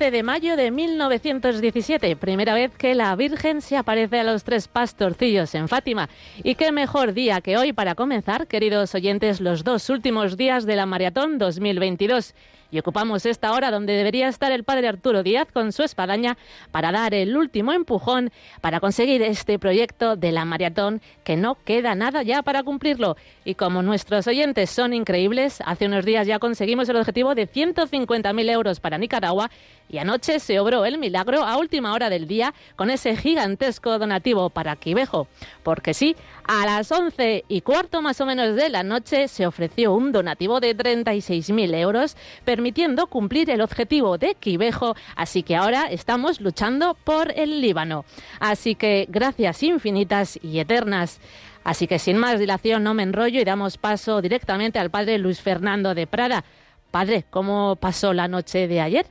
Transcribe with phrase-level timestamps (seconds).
[0.00, 4.66] 13 de mayo de 1917, primera vez que la Virgen se aparece a los tres
[4.66, 6.08] pastorcillos en Fátima.
[6.42, 10.76] Y qué mejor día que hoy para comenzar, queridos oyentes, los dos últimos días de
[10.76, 12.34] la Maratón 2022
[12.70, 16.36] y ocupamos esta hora donde debería estar el padre Arturo Díaz con su espadaña
[16.70, 21.94] para dar el último empujón para conseguir este proyecto de la maratón que no queda
[21.94, 23.16] nada ya para cumplirlo.
[23.44, 28.50] Y como nuestros oyentes son increíbles, hace unos días ya conseguimos el objetivo de 150.000
[28.50, 29.50] euros para Nicaragua
[29.88, 34.50] y anoche se obró el milagro a última hora del día con ese gigantesco donativo
[34.50, 35.26] para Quivejo.
[35.62, 39.92] Porque sí, a las once y cuarto más o menos de la noche se ofreció
[39.92, 42.16] un donativo de 36.000 euros,
[42.60, 44.94] permitiendo cumplir el objetivo de Quivejo.
[45.16, 48.04] Así que ahora estamos luchando por el Líbano.
[48.38, 51.22] Así que gracias infinitas y eternas.
[51.64, 55.40] Así que sin más dilación no me enrollo y damos paso directamente al padre Luis
[55.40, 56.44] Fernando de Prada.
[56.90, 59.06] Padre, ¿cómo pasó la noche de ayer?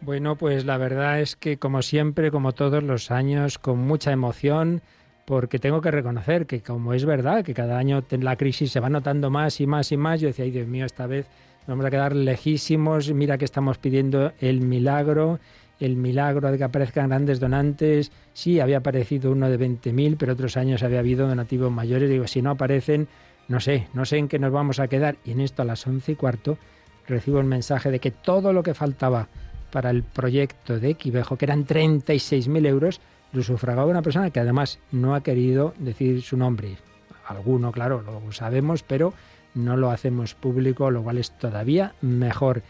[0.00, 4.82] Bueno, pues la verdad es que como siempre, como todos los años, con mucha emoción,
[5.24, 8.88] porque tengo que reconocer que como es verdad que cada año la crisis se va
[8.88, 11.28] notando más y más y más, yo decía, ay Dios mío, esta vez
[11.66, 15.38] vamos a quedar lejísimos, mira que estamos pidiendo el milagro,
[15.80, 20.56] el milagro de que aparezcan grandes donantes, sí, había aparecido uno de 20.000, pero otros
[20.56, 23.08] años había habido donativos mayores, digo, si no aparecen,
[23.48, 25.86] no sé, no sé en qué nos vamos a quedar, y en esto a las
[25.86, 26.58] once y cuarto
[27.06, 29.28] recibo el mensaje de que todo lo que faltaba
[29.72, 33.00] para el proyecto de Quivejo, que eran 36.000 euros,
[33.32, 36.76] lo sufragaba una persona que además no ha querido decir su nombre.
[37.26, 39.14] Alguno, claro, lo sabemos, pero
[39.54, 42.62] no lo hacemos público, lo cual es todavía mejor.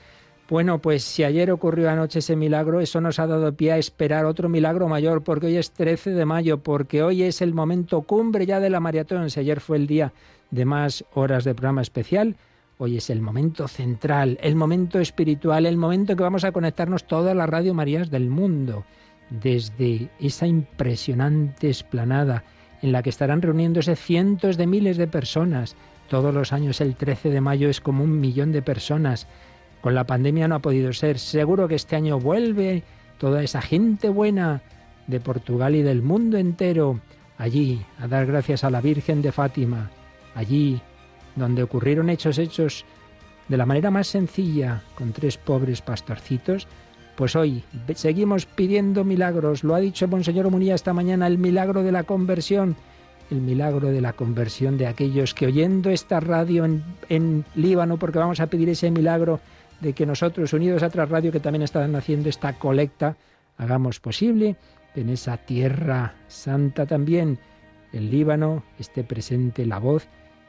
[0.48, 4.26] Bueno, pues si ayer ocurrió anoche ese milagro, eso nos ha dado pie a esperar
[4.26, 8.44] otro milagro mayor, porque hoy es 13 de mayo, porque hoy es el momento cumbre
[8.44, 9.30] ya de la maratón.
[9.30, 10.12] Si ayer fue el día
[10.50, 12.36] de más horas de programa especial,
[12.84, 17.04] Hoy es el momento central, el momento espiritual, el momento en que vamos a conectarnos
[17.04, 18.84] todas las Radio Marías del mundo,
[19.30, 22.42] desde esa impresionante esplanada
[22.82, 25.76] en la que estarán reuniéndose cientos de miles de personas.
[26.12, 29.26] Todos los años el 13 de mayo es como un millón de personas.
[29.80, 31.18] Con la pandemia no ha podido ser.
[31.18, 32.82] Seguro que este año vuelve
[33.16, 34.60] toda esa gente buena
[35.06, 37.00] de Portugal y del mundo entero
[37.38, 39.90] allí a dar gracias a la Virgen de Fátima,
[40.34, 40.82] allí
[41.34, 42.84] donde ocurrieron hechos hechos
[43.48, 46.68] de la manera más sencilla con tres pobres pastorcitos,
[47.16, 47.64] pues hoy
[47.94, 49.64] seguimos pidiendo milagros.
[49.64, 52.76] Lo ha dicho Monseñor Munía esta mañana, el milagro de la conversión,
[53.32, 58.18] el milagro de la conversión de aquellos que oyendo esta radio en, en Líbano, porque
[58.18, 59.40] vamos a pedir ese milagro
[59.80, 63.16] de que nosotros, unidos a otra radio que también están haciendo esta colecta,
[63.56, 64.56] hagamos posible
[64.94, 67.38] que en esa tierra santa también,
[67.92, 70.06] el Líbano, esté presente la voz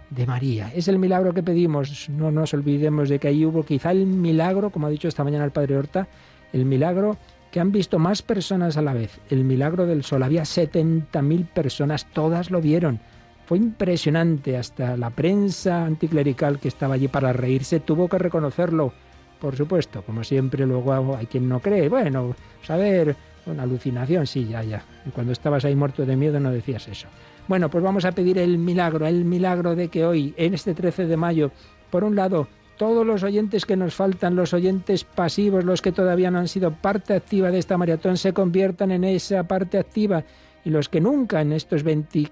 [0.10, 0.70] de María.
[0.76, 2.10] Es el milagro que pedimos.
[2.10, 5.46] No nos olvidemos de que ahí hubo quizá el milagro, como ha dicho esta mañana
[5.46, 6.08] el Padre Horta,
[6.52, 7.18] el milagro
[7.54, 9.20] que han visto más personas a la vez.
[9.30, 10.24] El milagro del sol.
[10.24, 13.00] Había 70.000 personas, todas lo vieron.
[13.46, 18.92] Fue impresionante, hasta la prensa anticlerical que estaba allí para reírse tuvo que reconocerlo.
[19.40, 21.90] Por supuesto, como siempre, luego hay quien no cree.
[21.90, 23.16] Bueno, saber,
[23.46, 24.84] una alucinación, sí, ya, ya.
[25.14, 27.08] Cuando estabas ahí muerto de miedo no decías eso.
[27.48, 31.06] Bueno, pues vamos a pedir el milagro, el milagro de que hoy, en este 13
[31.06, 31.52] de mayo,
[31.92, 32.48] por un lado,
[32.84, 36.74] todos los oyentes que nos faltan, los oyentes pasivos, los que todavía no han sido
[36.74, 40.26] parte activa de esta maratón, se conviertan en esa parte activa
[40.66, 41.86] y los que nunca en estos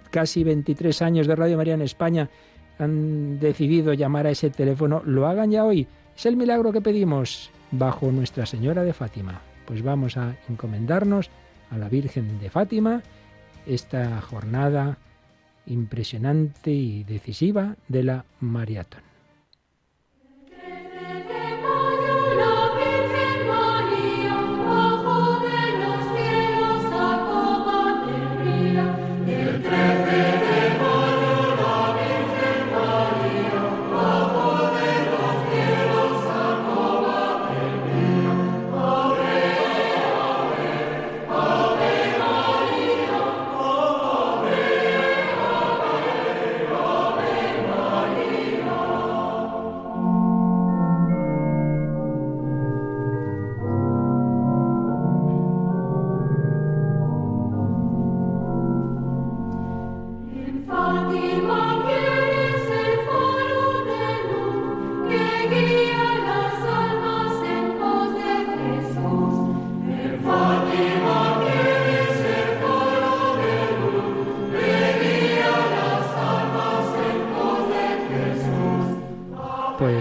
[0.10, 2.30] casi 23 años de Radio María en España
[2.80, 5.88] han decidido llamar a ese teléfono, lo hagan ya hoy.
[6.18, 9.40] Es el milagro que pedimos bajo Nuestra Señora de Fátima.
[9.66, 11.30] Pues vamos a encomendarnos
[11.70, 13.04] a la Virgen de Fátima
[13.66, 14.98] esta jornada
[15.66, 19.11] impresionante y decisiva de la maratón.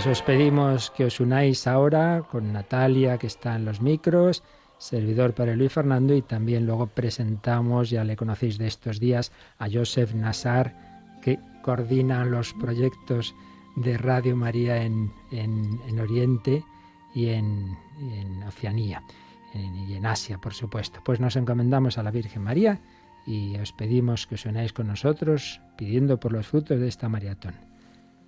[0.06, 4.42] Os pedimos que os unáis ahora con Natalia, que está en los micros,
[4.78, 9.68] servidor para Luis Fernando, y también luego presentamos, ya le conocéis de estos días, a
[9.68, 10.72] Joseph Nassar,
[11.22, 13.34] que coordina los proyectos
[13.76, 15.10] de Radio María en,
[16.00, 16.64] Oriente
[17.14, 17.76] y en,
[18.46, 19.02] Oceanía,
[19.54, 21.00] y en Asia, por supuesto.
[21.04, 22.80] Pues nos encomendamos a la Virgen María
[23.26, 27.69] y os pedimos que os unáis con nosotros pidiendo por los frutos de esta maratón.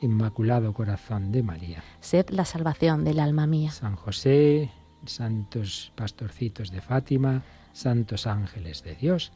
[0.00, 1.82] Inmaculado Corazón de María.
[2.00, 3.70] Sed la salvación del alma mía.
[3.70, 4.70] San José,
[5.04, 9.32] santos pastorcitos de Fátima, santos ángeles de Dios,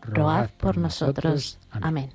[0.00, 1.58] rogad, por, nosotros.
[1.70, 2.10] Amén.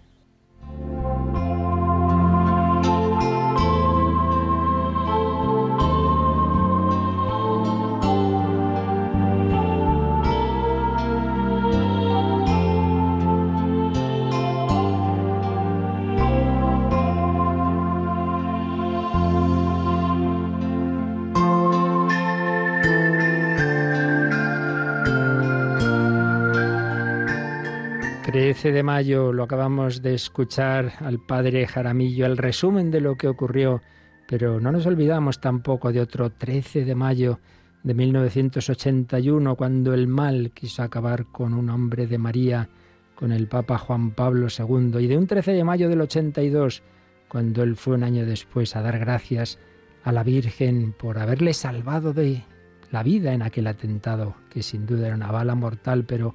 [28.63, 33.83] De mayo lo acabamos de escuchar al padre Jaramillo, el resumen de lo que ocurrió,
[34.27, 37.39] pero no nos olvidamos tampoco de otro 13 de mayo
[37.83, 42.68] de 1981, cuando el mal quiso acabar con un hombre de María,
[43.13, 46.81] con el Papa Juan Pablo II, y de un 13 de mayo del 82,
[47.27, 49.60] cuando él fue un año después a dar gracias
[50.03, 52.44] a la Virgen por haberle salvado de
[52.89, 56.33] la vida en aquel atentado, que sin duda era una bala mortal, pero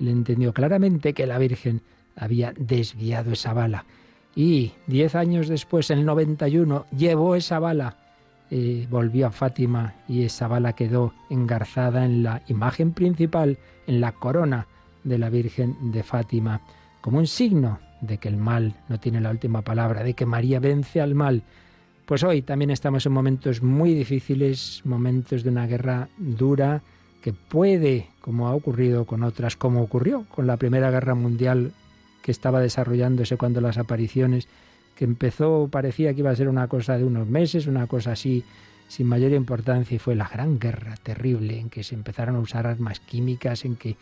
[0.00, 1.82] le entendió claramente que la Virgen
[2.16, 3.84] había desviado esa bala.
[4.34, 7.96] Y diez años después, en el 91, llevó esa bala,
[8.50, 14.12] eh, volvió a Fátima y esa bala quedó engarzada en la imagen principal, en la
[14.12, 14.66] corona
[15.04, 16.60] de la Virgen de Fátima,
[17.00, 20.60] como un signo de que el mal no tiene la última palabra, de que María
[20.60, 21.42] vence al mal.
[22.06, 26.82] Pues hoy también estamos en momentos muy difíciles, momentos de una guerra dura,
[27.22, 31.72] que puede, como ha ocurrido con otras, como ocurrió con la Primera Guerra Mundial
[32.22, 34.48] que estaba desarrollándose cuando las apariciones,
[34.94, 38.44] que empezó, parecía que iba a ser una cosa de unos meses, una cosa así
[38.88, 42.66] sin mayor importancia, y fue la gran guerra terrible en que se empezaron a usar
[42.66, 43.96] armas químicas, en que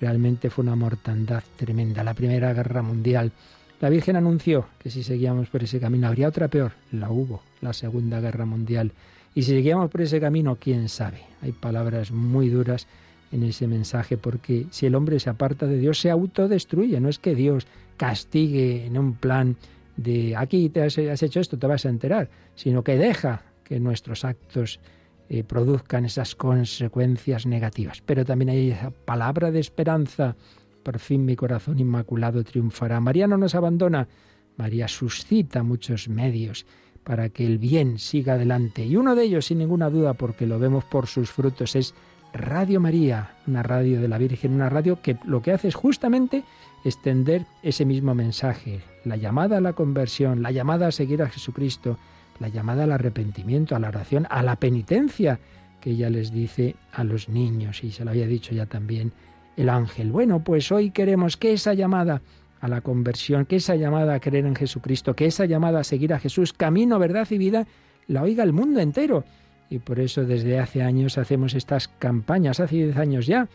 [0.00, 3.32] realmente fue una mortandad tremenda, la Primera Guerra Mundial.
[3.80, 7.72] La Virgen anunció que si seguíamos por ese camino habría otra peor, la hubo, la
[7.72, 8.92] Segunda Guerra Mundial.
[9.38, 11.20] Y si seguíamos por ese camino, quién sabe.
[11.42, 12.88] Hay palabras muy duras
[13.30, 16.98] en ese mensaje porque si el hombre se aparta de Dios, se autodestruye.
[16.98, 19.54] No es que Dios castigue en un plan
[19.96, 24.24] de aquí te has, hecho esto, te vas a enterar, sino que deja que nuestros
[24.24, 24.80] actos
[25.28, 28.02] eh, produzcan esas consecuencias negativas.
[28.04, 30.34] Pero también hay esa palabra de esperanza.
[30.82, 32.98] Por fin mi corazón inmaculado triunfará.
[32.98, 34.08] María no nos abandona.
[34.56, 36.66] María suscita muchos medios
[37.04, 38.84] para que el bien siga adelante.
[38.84, 41.94] Y uno de ellos, sin ninguna duda, porque lo vemos por sus frutos, es
[42.32, 46.44] Radio María, una radio de la Virgen, una radio que lo que hace es justamente
[46.84, 51.98] extender ese mismo mensaje, la llamada a la conversión, la llamada a seguir a Jesucristo,
[52.38, 55.40] la llamada al arrepentimiento, a la oración, a la penitencia,
[55.80, 59.12] que ella les dice a los niños, y se lo había dicho ya también
[59.56, 60.12] el ángel.
[60.12, 62.22] Bueno, pues hoy queremos que esa llamada
[62.60, 66.12] a la conversión, que esa llamada a creer en Jesucristo, que esa llamada a seguir
[66.12, 67.66] a Jesús, camino, verdad y vida,
[68.06, 69.24] la oiga el mundo entero.
[69.70, 73.48] Y por eso desde hace años hacemos estas campañas, hace diez años ya,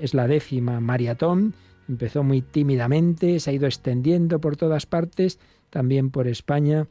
[0.00, 1.54] es la décima maratón,
[1.88, 5.38] empezó muy tímidamente, se ha ido extendiendo por todas partes,
[5.70, 6.86] también por España,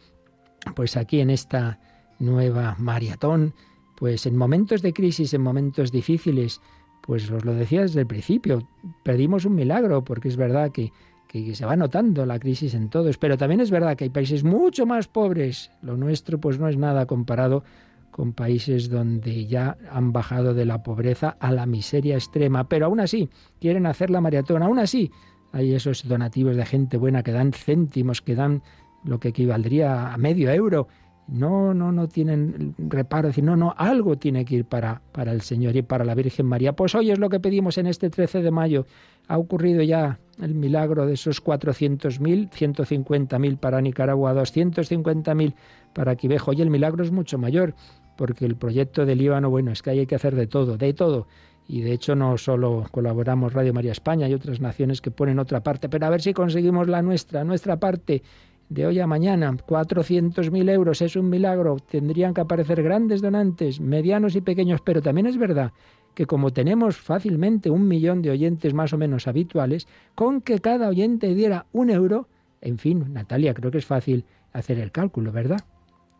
[0.75, 1.79] pues aquí en esta
[2.20, 3.53] nueva maratón,
[3.96, 6.62] pues en momentos de crisis, en momentos difíciles,
[7.01, 8.67] pues os lo decía desde el principio,
[9.03, 10.91] pedimos un milagro, porque es verdad que
[11.27, 14.43] que se va notando la crisis en todos, pero también es verdad que hay países
[14.43, 15.72] mucho más pobres.
[15.81, 17.63] Lo nuestro pues no es nada comparado
[18.12, 23.00] con países donde ya han bajado de la pobreza a la miseria extrema, pero aún
[23.00, 23.29] así
[23.60, 25.12] quieren hacer la maratón, aún así
[25.51, 28.63] hay esos donativos de gente buena que dan céntimos, que dan
[29.03, 30.88] lo que equivaldría a medio euro.
[31.27, 35.41] No, no, no tienen reparo, decir, no, no, algo tiene que ir para, para el
[35.41, 36.74] Señor y para la Virgen María.
[36.74, 38.86] Pues hoy es lo que pedimos en este 13 de mayo.
[39.27, 45.53] Ha ocurrido ya el milagro de esos 400.000, 150.000 para Nicaragua, 250.000
[45.93, 46.53] para Quivejo.
[46.53, 47.74] Y el milagro es mucho mayor,
[48.15, 51.27] porque el proyecto del Líbano, bueno, es que hay que hacer de todo, de todo.
[51.67, 55.62] Y de hecho no solo colaboramos Radio María España y otras naciones que ponen otra
[55.62, 58.24] parte, pero a ver si conseguimos la nuestra, nuestra parte
[58.69, 59.51] de hoy a mañana.
[59.51, 61.77] 400.000 euros es un milagro.
[61.89, 65.74] Tendrían que aparecer grandes donantes, medianos y pequeños, pero también es verdad
[66.17, 70.89] que como tenemos fácilmente un millón de oyentes más o menos habituales, con que cada
[70.89, 72.27] oyente diera un euro,
[72.59, 75.59] en fin, Natalia, creo que es fácil hacer el cálculo, ¿verdad?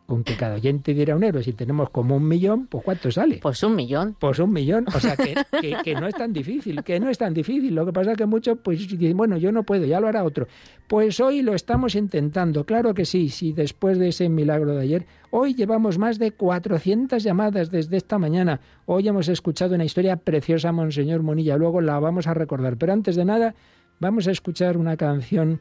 [0.08, 3.40] Con que cada oyente diera un euro, si tenemos como un millón, pues ¿cuánto sale?
[3.42, 4.16] Pues un millón.
[4.18, 4.86] Pues un millón.
[4.96, 5.36] O sea, que,
[5.84, 7.76] que, no es tan difícil, que no es tan difícil.
[7.76, 10.24] Lo que pasa es que muchos, pues dicen, bueno, yo no puedo, ya lo hará
[10.24, 10.48] otro.
[10.88, 15.06] Pues hoy lo estamos intentando, claro que sí, sí, después de ese milagro de ayer.
[15.30, 18.62] Hoy llevamos más de 400 llamadas desde esta mañana.
[18.86, 22.78] Hoy hemos escuchado una historia preciosa, Monseñor Monilla, luego la vamos a recordar.
[22.78, 23.56] Pero antes de nada,
[24.00, 25.60] vamos a escuchar una canción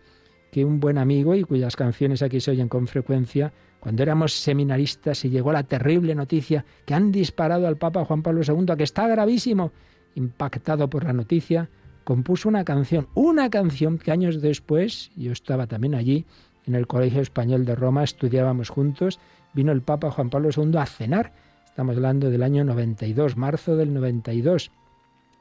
[0.50, 5.24] que un buen amigo y cuyas canciones aquí se oyen con frecuencia, cuando éramos seminaristas
[5.24, 9.06] y llegó la terrible noticia que han disparado al Papa Juan Pablo II, que está
[9.06, 9.72] gravísimo,
[10.14, 11.68] impactado por la noticia,
[12.04, 16.24] compuso una canción, una canción que años después, yo estaba también allí,
[16.66, 19.20] en el Colegio Español de Roma, estudiábamos juntos,
[19.54, 21.32] vino el Papa Juan Pablo II a cenar,
[21.66, 24.70] estamos hablando del año 92, marzo del 92,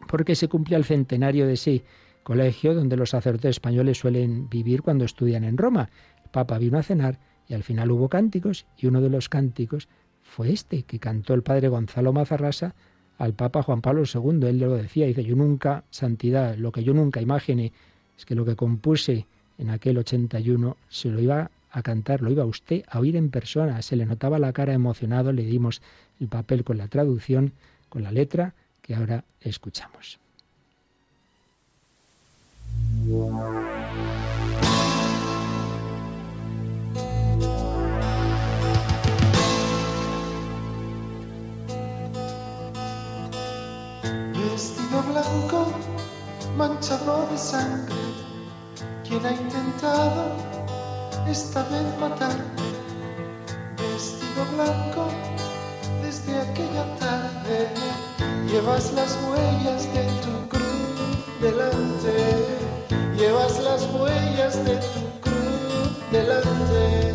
[0.08, 1.84] porque se cumplía el centenario de ese
[2.26, 5.92] colegio donde los sacerdotes españoles suelen vivir cuando estudian en Roma.
[6.24, 9.88] El Papa vino a cenar y al final hubo cánticos y uno de los cánticos
[10.24, 12.74] fue este que cantó el padre Gonzalo Mazarrasa
[13.20, 14.48] al Papa Juan Pablo II.
[14.48, 17.72] Él lo decía, dice, yo nunca, santidad, lo que yo nunca imaginé
[18.18, 19.28] es que lo que compuse
[19.60, 23.84] en aquel 81 se lo iba a cantar, lo iba usted a oír en persona,
[23.84, 25.84] se le notaba la cara emocionado, le dimos
[26.20, 27.54] el papel con la traducción,
[27.88, 30.25] con la letra que ahora escuchamos.
[45.16, 45.68] Blanco
[46.58, 47.96] manchado de sangre.
[49.08, 50.32] Quien ha intentado
[51.28, 52.36] esta vez matar?
[53.78, 55.08] Vestido blanco
[56.02, 57.70] desde aquella tarde.
[58.48, 62.65] Llevas las huellas de tu cruz delante.
[63.18, 67.14] Llevas las huellas de tu cruz delante.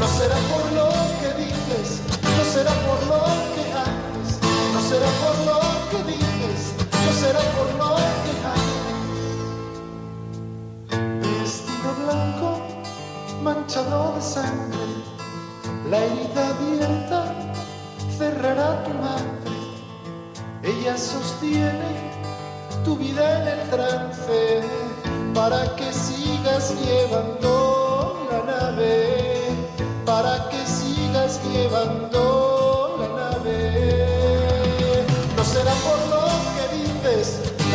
[0.00, 0.88] No será por lo
[1.20, 3.20] que dices, no será por lo
[3.54, 4.38] que haces,
[4.72, 6.28] no será por lo que dices
[7.20, 7.96] será por no
[11.20, 12.60] Vestido blanco,
[13.42, 14.86] manchado de sangre,
[15.90, 17.20] la herida abierta
[18.16, 19.56] cerrará tu madre.
[20.62, 21.97] Ella sostiene
[22.98, 24.62] vida en el trance
[25.34, 29.46] para que sigas llevando la nave,
[30.04, 35.04] para que sigas llevando la nave.
[35.36, 36.28] No será por lo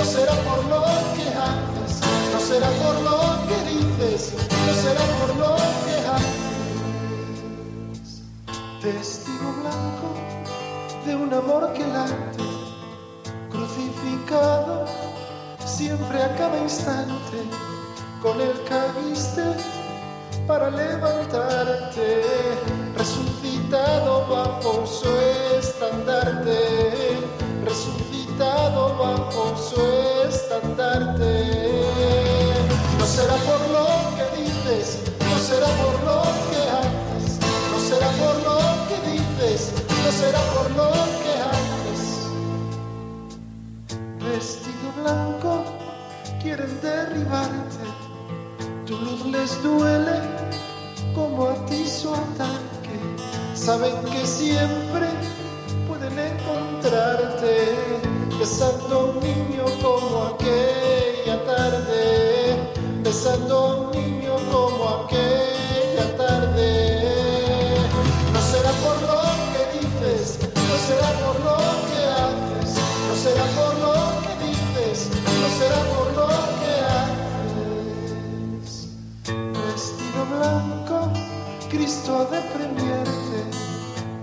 [0.03, 0.81] no será por lo
[1.15, 2.01] que haces,
[2.33, 4.33] no será por lo que dices,
[4.67, 6.51] no será por lo que haces.
[8.81, 10.07] Testigo blanco
[11.05, 12.52] de un amor que late,
[15.83, 17.37] siempre a cada instante,
[18.21, 19.43] con el caíste
[20.47, 22.21] para levantarte,
[22.95, 25.09] resucitado bajo su
[25.59, 26.59] estandarte,
[27.65, 29.81] resucitado bajo su
[30.29, 31.31] estandarte.
[32.97, 33.87] No será por lo
[34.17, 34.87] que dices,
[35.29, 37.31] no será por lo que haces,
[37.71, 39.73] no será por lo que dices,
[40.05, 40.92] no será por lo
[46.81, 47.83] derribarte,
[48.85, 50.21] tu luz les duele
[51.13, 52.97] como a ti su ataque,
[53.53, 55.07] saben que siempre
[55.87, 57.75] pueden encontrarte
[58.39, 62.57] besando un niño como aquella tarde,
[63.03, 63.82] besando un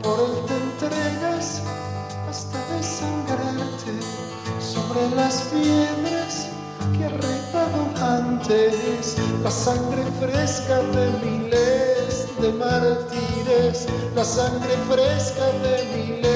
[0.02, 1.62] Por él te entregas
[2.28, 4.00] hasta desangrarte.
[4.58, 6.48] Sobre las piedras
[6.96, 13.86] que ha retado antes la sangre fresca de miles de mártires,
[14.16, 16.29] la sangre fresca de miles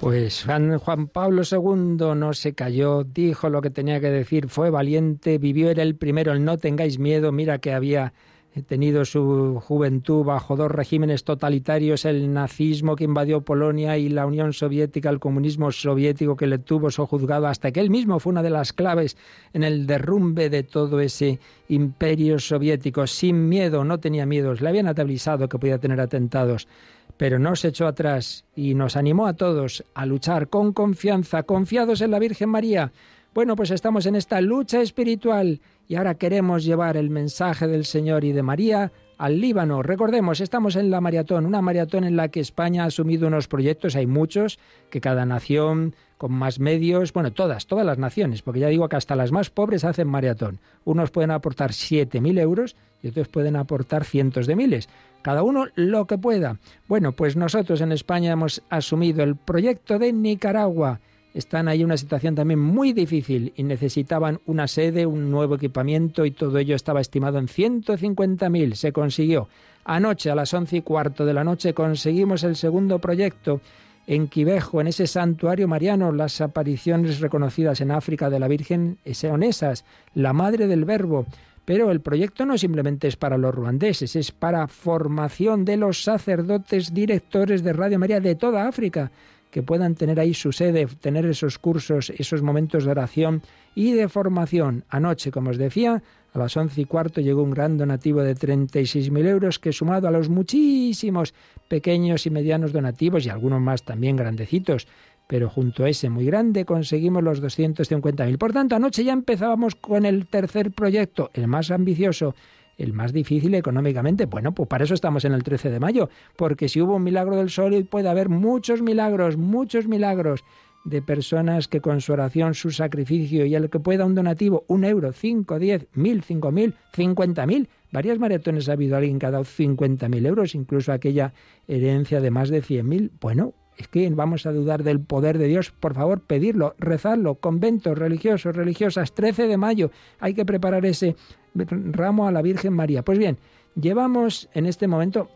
[0.00, 5.38] pues Juan Pablo II no se cayó, dijo lo que tenía que decir, fue valiente,
[5.38, 8.12] vivió, era el primero, el no tengáis miedo, mira que había
[8.60, 14.52] tenido su juventud bajo dos regímenes totalitarios, el nazismo que invadió Polonia y la Unión
[14.52, 18.50] Soviética, el comunismo soviético que le tuvo sojuzgado, hasta que él mismo fue una de
[18.50, 19.16] las claves
[19.54, 23.06] en el derrumbe de todo ese imperio soviético.
[23.06, 26.68] Sin miedo, no tenía miedos, le habían atabilizado que podía tener atentados
[27.16, 32.00] pero no se echó atrás y nos animó a todos a luchar con confianza, confiados
[32.00, 32.90] en la Virgen María.
[33.34, 38.24] Bueno, pues estamos en esta lucha espiritual y ahora queremos llevar el mensaje del Señor
[38.24, 39.82] y de María al Líbano.
[39.82, 43.94] Recordemos, estamos en la maratón, una maratón en la que España ha asumido unos proyectos,
[43.94, 44.58] hay muchos,
[44.90, 48.96] que cada nación con más medios, bueno, todas, todas las naciones, porque ya digo que
[48.96, 50.60] hasta las más pobres hacen maratón.
[50.84, 54.88] Unos pueden aportar 7.000 euros y otros pueden aportar cientos de miles
[55.22, 56.58] cada uno lo que pueda.
[56.88, 61.00] Bueno, pues nosotros en España hemos asumido el proyecto de Nicaragua.
[61.34, 66.26] Están ahí en una situación también muy difícil y necesitaban una sede, un nuevo equipamiento
[66.26, 68.74] y todo ello estaba estimado en 150.000.
[68.74, 69.48] Se consiguió.
[69.84, 73.60] Anoche a las once y cuarto de la noche conseguimos el segundo proyecto
[74.06, 79.42] en Quivejo, en ese santuario mariano, las apariciones reconocidas en África de la Virgen son
[79.42, 81.26] esas, la Madre del Verbo.
[81.64, 86.92] Pero el proyecto no simplemente es para los ruandeses, es para formación de los sacerdotes
[86.92, 89.12] directores de Radio María de toda África,
[89.52, 93.42] que puedan tener ahí su sede, tener esos cursos, esos momentos de oración
[93.74, 94.84] y de formación.
[94.88, 99.28] Anoche, como os decía, a las once y cuarto llegó un gran donativo de 36.000
[99.28, 101.34] euros que sumado a los muchísimos
[101.68, 104.88] pequeños y medianos donativos y algunos más también grandecitos
[105.28, 108.36] pero junto a ese muy grande conseguimos los 250.000.
[108.36, 112.34] Por tanto, anoche ya empezábamos con el tercer proyecto, el más ambicioso,
[112.78, 114.26] el más difícil económicamente.
[114.26, 117.36] Bueno, pues para eso estamos en el 13 de mayo, porque si hubo un milagro
[117.36, 120.44] del sol, puede haber muchos milagros, muchos milagros
[120.84, 124.84] de personas que con su oración, su sacrificio y el que pueda un donativo, un
[124.84, 127.68] euro, cinco, diez, mil, cinco mil, cincuenta mil.
[127.92, 131.32] Varias maratones ha habido alguien que ha dado cincuenta mil euros, incluso aquella
[131.68, 133.12] herencia de más de cien mil.
[133.20, 135.72] Bueno, es que vamos a dudar del poder de Dios.
[135.72, 137.36] Por favor, pedirlo, rezarlo.
[137.36, 139.90] Conventos religiosos, religiosas, 13 de mayo.
[140.20, 141.16] Hay que preparar ese
[141.54, 143.02] ramo a la Virgen María.
[143.02, 143.38] Pues bien,
[143.74, 145.28] llevamos en este momento,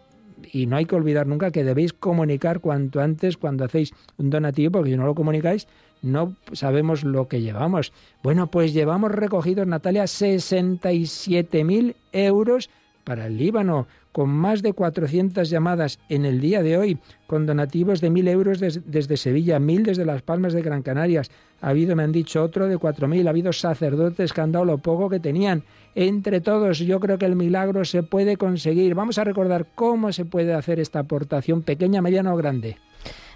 [0.53, 4.73] y no hay que olvidar nunca que debéis comunicar cuanto antes cuando hacéis un donativo,
[4.73, 5.67] porque si no lo comunicáis,
[6.03, 7.93] no sabemos lo que llevamos.
[8.23, 12.71] Bueno, pues llevamos recogidos, Natalia, 67.000 euros
[13.07, 18.01] para el Líbano, con más de 400 llamadas en el día de hoy, con donativos
[18.01, 21.31] de 1.000 euros desde Sevilla, 1.000 desde Las Palmas de Gran Canarias.
[21.61, 23.27] Ha habido, me han dicho, otro de 4.000.
[23.27, 25.63] Ha habido sacerdotes que han dado lo poco que tenían.
[25.95, 28.97] Entre todos, yo creo que el milagro se puede conseguir.
[28.97, 32.77] Vamos a recordar cómo se puede hacer esta aportación, pequeña, mediana o grande.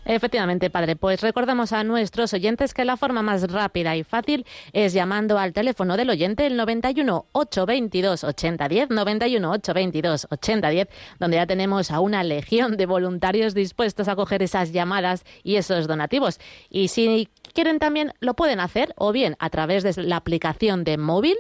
[0.05, 0.97] Efectivamente, padre.
[0.97, 5.53] Pues recordamos a nuestros oyentes que la forma más rápida y fácil es llamando al
[5.53, 12.23] teléfono del oyente el 91 822 8010, 91 822 8010, donde ya tenemos a una
[12.23, 16.41] legión de voluntarios dispuestos a coger esas llamadas y esos donativos.
[16.71, 20.97] Y si quieren también lo pueden hacer o bien a través de la aplicación de
[20.97, 21.37] móvil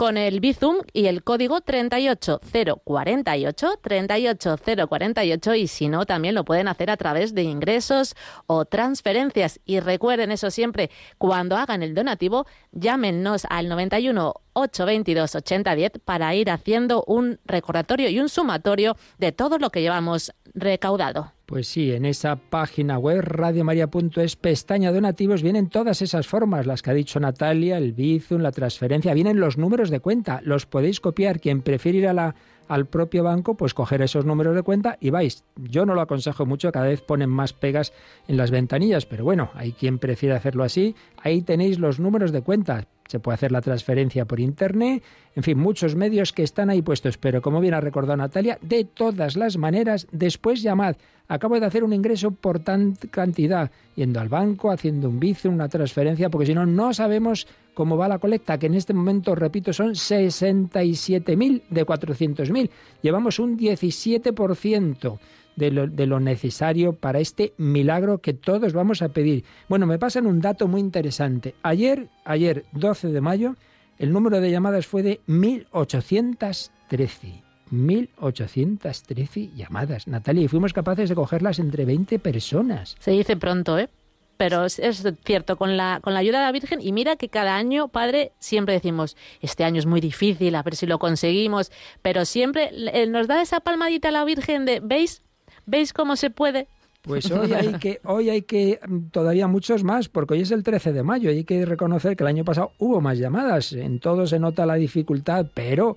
[0.00, 6.90] con el Bizum y el código 38048, 38048 y si no también lo pueden hacer
[6.90, 9.60] a través de ingresos o transferencias.
[9.66, 16.50] Y recuerden eso siempre cuando hagan el donativo llámenos al 91 822 8010 para ir
[16.50, 21.32] haciendo un recordatorio y un sumatorio de todo lo que llevamos recaudado.
[21.46, 26.90] Pues sí, en esa página web radiomaria.es, pestaña donativos, vienen todas esas formas, las que
[26.90, 31.40] ha dicho Natalia, el Bizum, la transferencia, vienen los números de cuenta, los podéis copiar.
[31.40, 32.36] Quien prefiere ir la,
[32.68, 35.44] al propio banco, pues coger esos números de cuenta y vais.
[35.56, 37.92] Yo no lo aconsejo mucho, cada vez ponen más pegas
[38.28, 40.94] en las ventanillas, pero bueno, hay quien prefiere hacerlo así.
[41.16, 45.02] Ahí tenéis los números de cuenta se puede hacer la transferencia por Internet,
[45.34, 47.18] en fin, muchos medios que están ahí puestos.
[47.18, 50.94] Pero como bien ha recordado Natalia, de todas las maneras, después llamad.
[51.26, 55.68] Acabo de hacer un ingreso por tanta cantidad, yendo al banco, haciendo un vice, una
[55.68, 59.72] transferencia, porque si no, no sabemos cómo va la colecta, que en este momento, repito,
[59.72, 62.70] son 67.000 de 400.000.
[63.02, 65.18] Llevamos un 17%
[65.56, 69.44] de lo, necesario para este milagro que todos vamos a pedir.
[69.68, 71.54] Bueno, me pasan un dato muy interesante.
[71.62, 73.56] Ayer, ayer 12 de mayo,
[73.98, 77.42] el número de llamadas fue de 1813.
[77.70, 82.96] 1813 llamadas, Natalia, y fuimos capaces de cogerlas entre 20 personas.
[82.98, 83.88] Se dice pronto, ¿eh?
[84.36, 84.80] Pero es,
[85.24, 88.32] cierto, con la, con la ayuda de la Virgen, y mira que cada año, Padre,
[88.38, 92.70] siempre decimos, este año es muy difícil, a ver si lo conseguimos, pero siempre
[93.08, 95.22] nos da esa palmadita la Virgen de, ¿veis?
[95.70, 96.66] ¿Veis cómo se puede?
[97.02, 100.64] Pues hoy hay que, hoy hay que mm, todavía muchos más, porque hoy es el
[100.64, 101.30] 13 de mayo.
[101.30, 103.72] Y hay que reconocer que el año pasado hubo más llamadas.
[103.72, 105.96] En todo se nota la dificultad, pero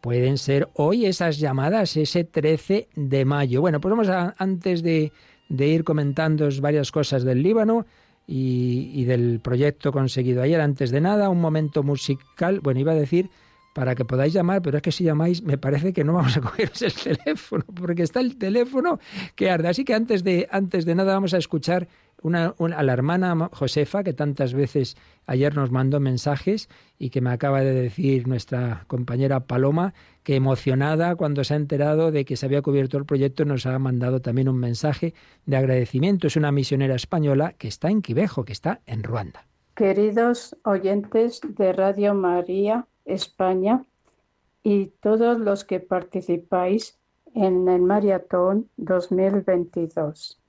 [0.00, 3.60] pueden ser hoy esas llamadas, ese 13 de mayo.
[3.60, 5.12] Bueno, pues vamos a, antes de,
[5.48, 7.86] de ir comentando varias cosas del Líbano
[8.26, 12.96] y, y, del proyecto conseguido ayer, antes de nada, un momento musical, bueno, iba a
[12.96, 13.30] decir
[13.74, 16.40] para que podáis llamar, pero es que si llamáis me parece que no vamos a
[16.40, 18.98] cogeros el teléfono, porque está el teléfono
[19.34, 19.68] que arde.
[19.68, 21.88] Así que antes de, antes de nada vamos a escuchar
[22.22, 27.30] una, a la hermana Josefa, que tantas veces ayer nos mandó mensajes y que me
[27.30, 32.46] acaba de decir nuestra compañera Paloma, que emocionada cuando se ha enterado de que se
[32.46, 35.12] había cubierto el proyecto, nos ha mandado también un mensaje
[35.44, 36.28] de agradecimiento.
[36.28, 39.46] Es una misionera española que está en Quivejo, que está en Ruanda.
[39.74, 43.84] Queridos oyentes de Radio María España
[44.62, 46.98] y todos los que participáis
[47.34, 50.40] en el Maratón 2022.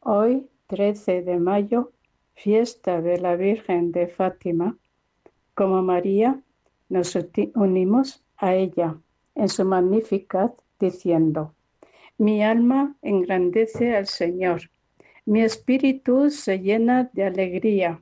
[0.00, 1.92] Hoy 13 de mayo,
[2.34, 4.76] fiesta de la Virgen de Fátima,
[5.54, 6.40] como María,
[6.88, 7.18] nos
[7.54, 8.96] unimos a ella
[9.34, 11.54] en su Magnificat diciendo,
[12.18, 14.70] mi alma engrandece al Señor,
[15.24, 18.00] mi espíritu se llena de alegría,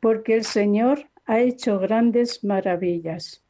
[0.00, 3.44] porque el Señor ha hecho grandes maravillas.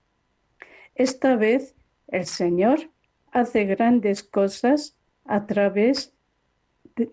[0.95, 1.75] Esta vez
[2.09, 2.91] el Señor
[3.31, 6.15] hace grandes cosas a través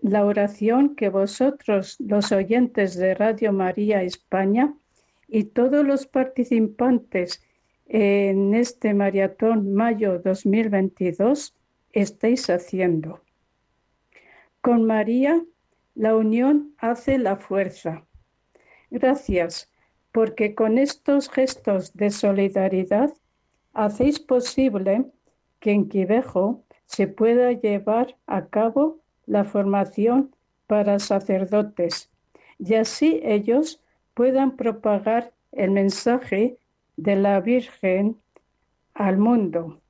[0.02, 4.74] la oración que vosotros, los oyentes de Radio María España
[5.28, 7.42] y todos los participantes
[7.86, 11.56] en este maratón mayo 2022
[11.92, 13.22] estáis haciendo.
[14.60, 15.42] Con María,
[15.94, 18.04] la unión hace la fuerza.
[18.90, 19.69] Gracias,
[20.12, 23.12] porque con estos gestos de solidaridad
[23.72, 25.06] hacéis posible
[25.60, 30.34] que en Quivejo se pueda llevar a cabo la formación
[30.66, 32.10] para sacerdotes
[32.58, 33.80] y así ellos
[34.14, 36.58] puedan propagar el mensaje
[36.96, 38.16] de la Virgen
[38.94, 39.80] al mundo.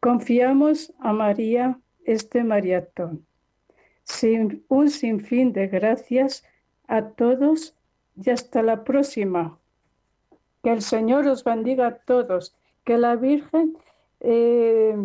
[0.00, 3.24] Confiamos a María este maratón.
[4.02, 6.44] Sin, un sinfín de gracias
[6.88, 7.74] a todos
[8.16, 9.58] y hasta la próxima.
[10.62, 13.76] Que el Señor os bendiga a todos, que la Virgen
[14.20, 14.96] eh,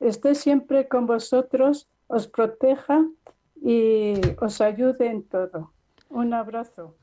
[0.00, 3.06] esté siempre con vosotros os proteja
[3.62, 5.72] y os ayude en todo.
[6.10, 6.96] Un abrazo.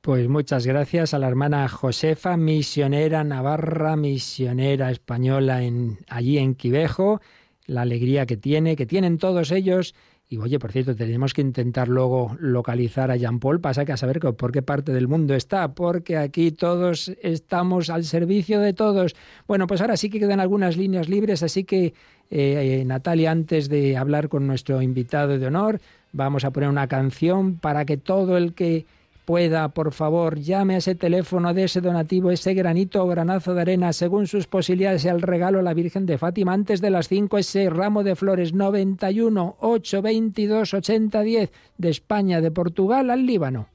[0.00, 7.20] Pues muchas gracias a la hermana Josefa, misionera navarra, misionera española en, allí en Quivejo,
[7.66, 9.94] la alegría que tiene, que tienen todos ellos
[10.28, 13.60] y oye, por cierto, tenemos que intentar luego localizar a Jean Paul.
[13.60, 18.02] Pasa que a saber por qué parte del mundo está, porque aquí todos estamos al
[18.02, 19.14] servicio de todos.
[19.46, 21.94] Bueno, pues ahora sí que quedan algunas líneas libres, así que
[22.30, 25.80] eh, Natalia, antes de hablar con nuestro invitado de honor,
[26.12, 28.84] vamos a poner una canción para que todo el que
[29.26, 33.60] pueda, por favor, llame a ese teléfono de ese donativo, ese granito o granazo de
[33.60, 37.36] arena, según sus posibilidades, al regalo a la Virgen de Fátima antes de las 5,
[37.36, 43.68] ese ramo de flores 91 822 8010 de España, de Portugal al Líbano.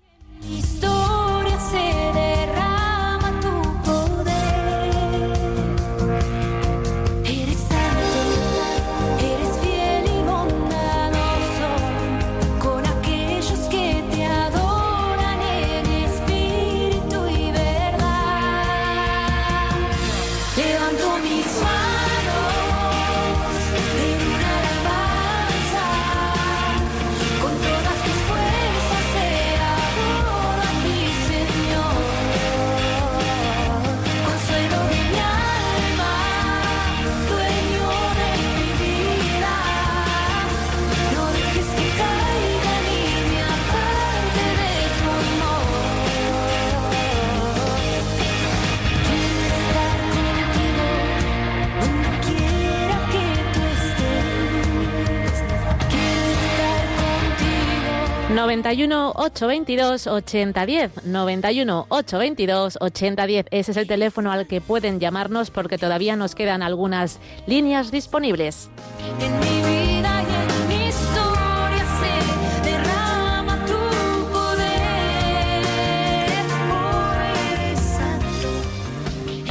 [58.52, 61.06] ...91 822 8010.
[61.06, 63.46] 91 822 8010.
[63.50, 68.70] Ese es el teléfono al que pueden llamarnos porque todavía nos quedan algunas líneas disponibles.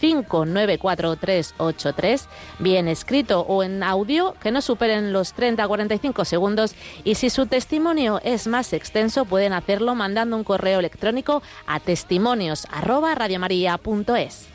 [0.00, 2.22] 668-594-383,
[2.60, 6.74] bien escrito o en audio, que no superen los 30-45 segundos.
[7.04, 14.48] Y si su testimonio es más extenso, pueden hacerlo mandando un correo electrónico a testimonios@radiomaria.es.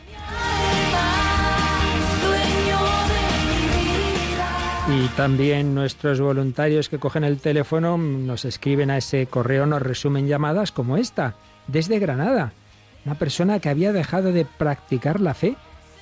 [4.90, 10.28] Y también nuestros voluntarios que cogen el teléfono nos escriben a ese correo, nos resumen
[10.28, 11.36] llamadas como esta,
[11.68, 12.54] desde Granada.
[13.06, 15.58] Una persona que había dejado de practicar la fe.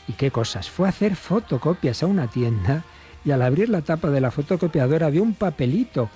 [0.07, 0.69] ¿Y qué cosas?
[0.69, 2.83] Fue a hacer fotocopias a una tienda
[3.25, 6.09] y al abrir la tapa de la fotocopiadora vio un papelito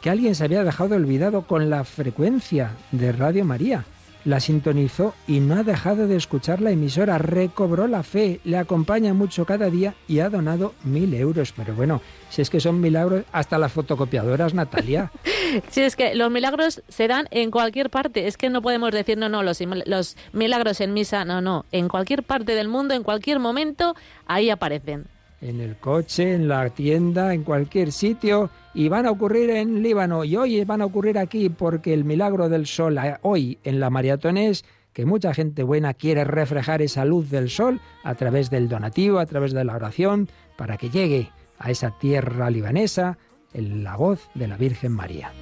[0.00, 3.84] que alguien se había dejado olvidado con la frecuencia de Radio María
[4.28, 9.14] la sintonizó y no ha dejado de escuchar la emisora, recobró la fe, le acompaña
[9.14, 11.54] mucho cada día y ha donado mil euros.
[11.56, 15.10] Pero bueno, si es que son milagros, hasta las fotocopiadoras, Natalia.
[15.70, 19.16] si es que los milagros se dan en cualquier parte, es que no podemos decir,
[19.16, 23.04] no, no, los, los milagros en misa, no, no, en cualquier parte del mundo, en
[23.04, 25.06] cualquier momento, ahí aparecen
[25.40, 30.24] en el coche, en la tienda, en cualquier sitio, y van a ocurrir en Líbano,
[30.24, 34.36] y hoy van a ocurrir aquí, porque el milagro del sol hoy en la maratón
[34.36, 39.18] es que mucha gente buena quiere reflejar esa luz del sol a través del donativo,
[39.20, 43.18] a través de la oración, para que llegue a esa tierra libanesa
[43.52, 45.32] en la voz de la Virgen María.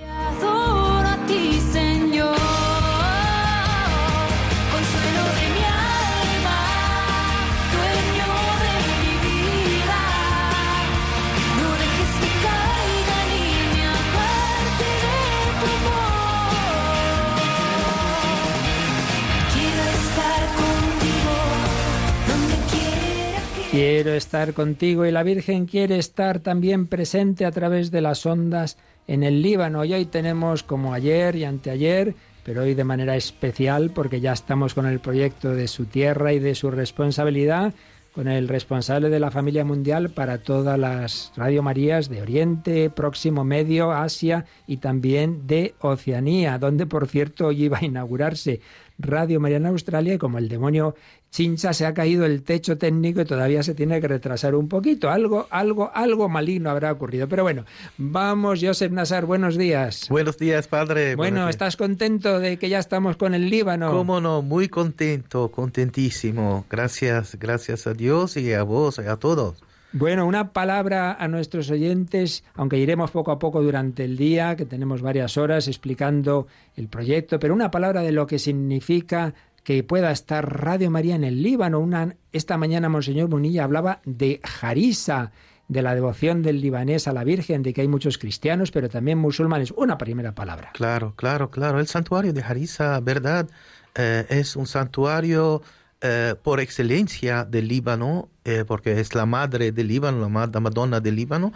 [23.76, 28.78] Quiero estar contigo y la Virgen quiere estar también presente a través de las ondas
[29.06, 29.84] en el Líbano.
[29.84, 34.72] Y hoy tenemos, como ayer y anteayer, pero hoy de manera especial, porque ya estamos
[34.72, 37.74] con el proyecto de su tierra y de su responsabilidad,
[38.14, 43.44] con el responsable de la familia mundial para todas las Radio Marías de Oriente, Próximo
[43.44, 48.62] Medio, Asia y también de Oceanía, donde por cierto hoy iba a inaugurarse
[48.98, 50.94] Radio María en Australia y como el demonio
[51.30, 55.10] chincha se ha caído el techo técnico y todavía se tiene que retrasar un poquito.
[55.10, 57.28] Algo, algo, algo maligno habrá ocurrido.
[57.28, 57.64] Pero bueno,
[57.98, 60.08] vamos, Joseph Nazar, buenos días.
[60.08, 61.14] Buenos días, padre.
[61.14, 63.90] Bueno, ¿estás contento de que ya estamos con el Líbano?
[63.90, 66.64] Cómo no, muy contento, contentísimo.
[66.70, 69.62] Gracias, gracias a Dios y a vos y a todos.
[69.92, 74.66] Bueno, una palabra a nuestros oyentes, aunque iremos poco a poco durante el día, que
[74.66, 79.32] tenemos varias horas explicando el proyecto, pero una palabra de lo que significa
[79.66, 81.84] que pueda estar Radio María en el Líbano.
[82.30, 85.32] Esta mañana Monseñor Munilla hablaba de Jarisa,
[85.66, 89.18] de la devoción del libanés a la Virgen, de que hay muchos cristianos, pero también
[89.18, 89.72] musulmanes.
[89.72, 90.70] Una primera palabra.
[90.72, 91.80] Claro, claro, claro.
[91.80, 93.48] El santuario de Jarisa, ¿verdad?
[93.96, 95.62] Eh, es un santuario
[96.02, 100.28] eh, por excelencia del Líbano, eh, porque es la madre del Líbano, la,
[100.60, 101.54] Madonna del Líbano,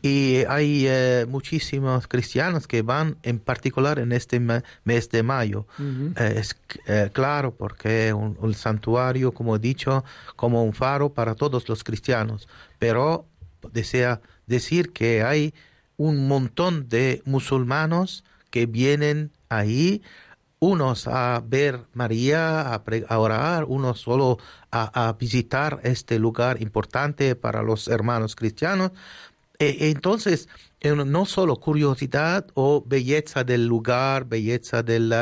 [0.00, 5.66] y hay eh, muchísimos cristianos que van en particular en este mes de mayo.
[6.16, 6.56] es
[7.12, 10.04] claro, porque un, un santuario, como he dicho,
[10.36, 13.26] como un faro para todos los cristianos, pero
[13.74, 15.52] desea decir que hay
[15.98, 20.02] un montón de musulmanos que vienen ahí
[20.62, 24.38] unos a ver María, a, orar, unos solo
[24.70, 28.92] a, visitar este lugar importante para los hermanos cristianos.
[29.58, 30.48] E, entonces,
[30.84, 35.12] no solo curiosidad o belleza del lugar, belleza del,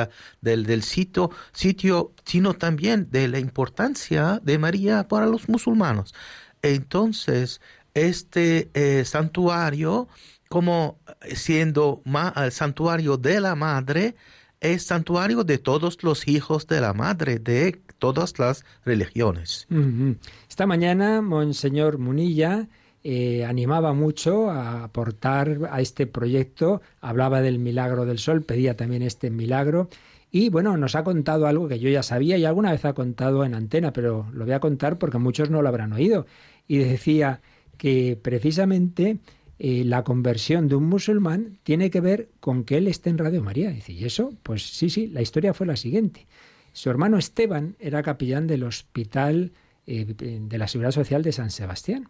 [0.43, 6.15] del, sitio, sitio, sino también de la importancia de María para los musulmanos.
[6.61, 7.63] Entonces,
[7.95, 10.07] este eh, santuario,
[10.51, 10.99] como
[11.35, 12.03] siendo
[12.37, 14.17] el santuario de la Madre,
[14.61, 19.67] es santuario de todos los hijos de la Madre de todas las religiones.
[20.49, 22.69] Esta mañana, Monseñor Munilla
[23.03, 29.03] eh, animaba mucho a aportar a este proyecto, hablaba del milagro del sol, pedía también
[29.03, 29.89] este milagro.
[30.31, 33.45] Y bueno, nos ha contado algo que yo ya sabía y alguna vez ha contado
[33.45, 36.27] en antena, pero lo voy a contar porque muchos no lo habrán oído.
[36.69, 37.41] Y decía
[37.79, 39.19] que precisamente
[39.63, 43.43] eh, la conversión de un musulmán tiene que ver con que él esté en Radio
[43.43, 43.77] María.
[43.87, 44.33] ¿y eso?
[44.43, 46.27] Pues sí, sí, la historia fue la siguiente.
[46.73, 49.53] Su hermano Esteban era capellán del hospital
[49.87, 52.09] eh, de la Seguridad Social de San Sebastián.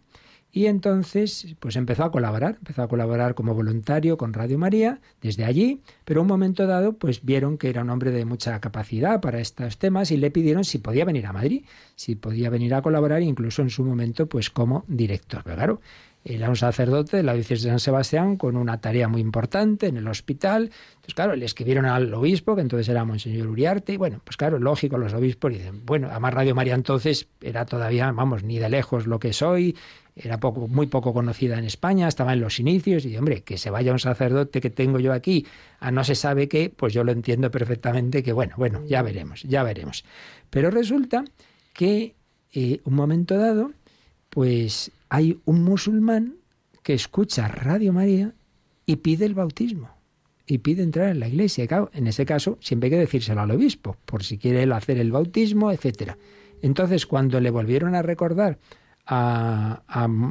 [0.53, 5.43] Y entonces, pues empezó a colaborar, empezó a colaborar como voluntario con Radio María desde
[5.43, 9.39] allí, pero un momento dado, pues vieron que era un hombre de mucha capacidad para
[9.39, 13.21] estos temas y le pidieron si podía venir a Madrid, si podía venir a colaborar,
[13.21, 15.41] incluso en su momento, pues como director.
[15.43, 15.81] Pero claro,
[16.23, 19.97] era un sacerdote de la diócesis de San Sebastián con una tarea muy importante en
[19.97, 20.71] el hospital.
[20.89, 24.59] Entonces, claro, le escribieron al obispo, que entonces era Monseñor Uriarte, y bueno, pues claro,
[24.59, 29.07] lógico, los obispos dicen, bueno, además Radio María entonces era todavía, vamos, ni de lejos
[29.07, 29.75] lo que soy,
[30.15, 33.71] era poco, muy poco conocida en España, estaba en los inicios, y hombre, que se
[33.71, 35.47] vaya un sacerdote que tengo yo aquí
[35.79, 39.41] a no se sabe qué, pues yo lo entiendo perfectamente que bueno, bueno, ya veremos,
[39.43, 40.03] ya veremos.
[40.49, 41.23] Pero resulta
[41.73, 42.15] que
[42.53, 43.71] eh, un momento dado,
[44.31, 46.35] pues hay un musulmán
[46.81, 48.33] que escucha Radio María
[48.85, 49.89] y pide el bautismo
[50.47, 51.67] y pide entrar en la iglesia.
[51.93, 55.11] en ese caso, siempre hay que decírselo al obispo, por si quiere él hacer el
[55.11, 56.17] bautismo, etcétera.
[56.61, 58.57] Entonces, cuando le volvieron a recordar
[59.05, 59.83] al,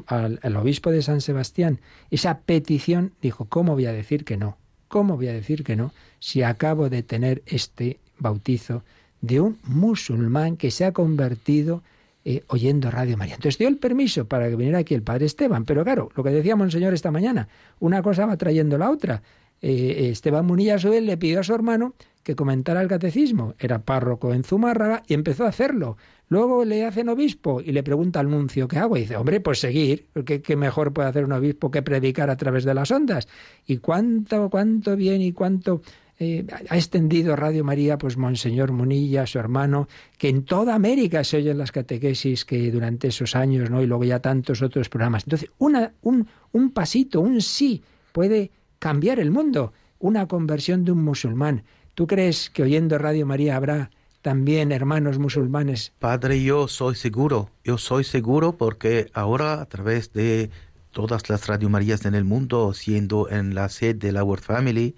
[0.06, 4.56] al obispo de San Sebastián esa petición, dijo, ¿cómo voy a decir que no?
[4.88, 8.82] ¿Cómo voy a decir que no si acabo de tener este bautizo
[9.20, 11.82] de un musulmán que se ha convertido
[12.24, 13.35] eh, oyendo Radio María.
[13.35, 16.30] Entonces dio el permiso para que viniera aquí el padre Esteban, pero claro, lo que
[16.30, 19.22] decía Monseñor esta mañana, una cosa va trayendo la otra.
[19.62, 23.54] Eh, Esteban Munilla Suel le pidió a su hermano que comentara el catecismo.
[23.59, 25.96] Era párroco en Zumárraga y empezó a hacerlo.
[26.28, 28.96] Luego le hacen obispo y le pregunta al nuncio qué hago.
[28.96, 32.37] Y dice, hombre, pues seguir, porque qué mejor puede hacer un obispo que predicar a
[32.37, 33.28] través de las ondas.
[33.66, 35.83] Y cuánto, cuánto bien y cuánto
[36.22, 41.38] eh, ha extendido Radio María, pues Monseñor Munilla, su hermano, que en toda América se
[41.38, 43.83] oyen las catequesis que durante esos años, ¿no?
[43.83, 45.24] Y luego ya tantos otros programas.
[45.24, 49.72] Entonces, un, un pasito, un sí, puede cambiar el mundo.
[49.98, 51.64] Una conversión de un musulmán.
[51.94, 55.94] ¿Tú crees que oyendo Radio María habrá también hermanos musulmanes?
[55.98, 60.50] Padre, yo soy seguro, yo soy seguro porque ahora a través de
[60.90, 64.96] todas las Radio Marías en el mundo, siendo en la sede de la World Family,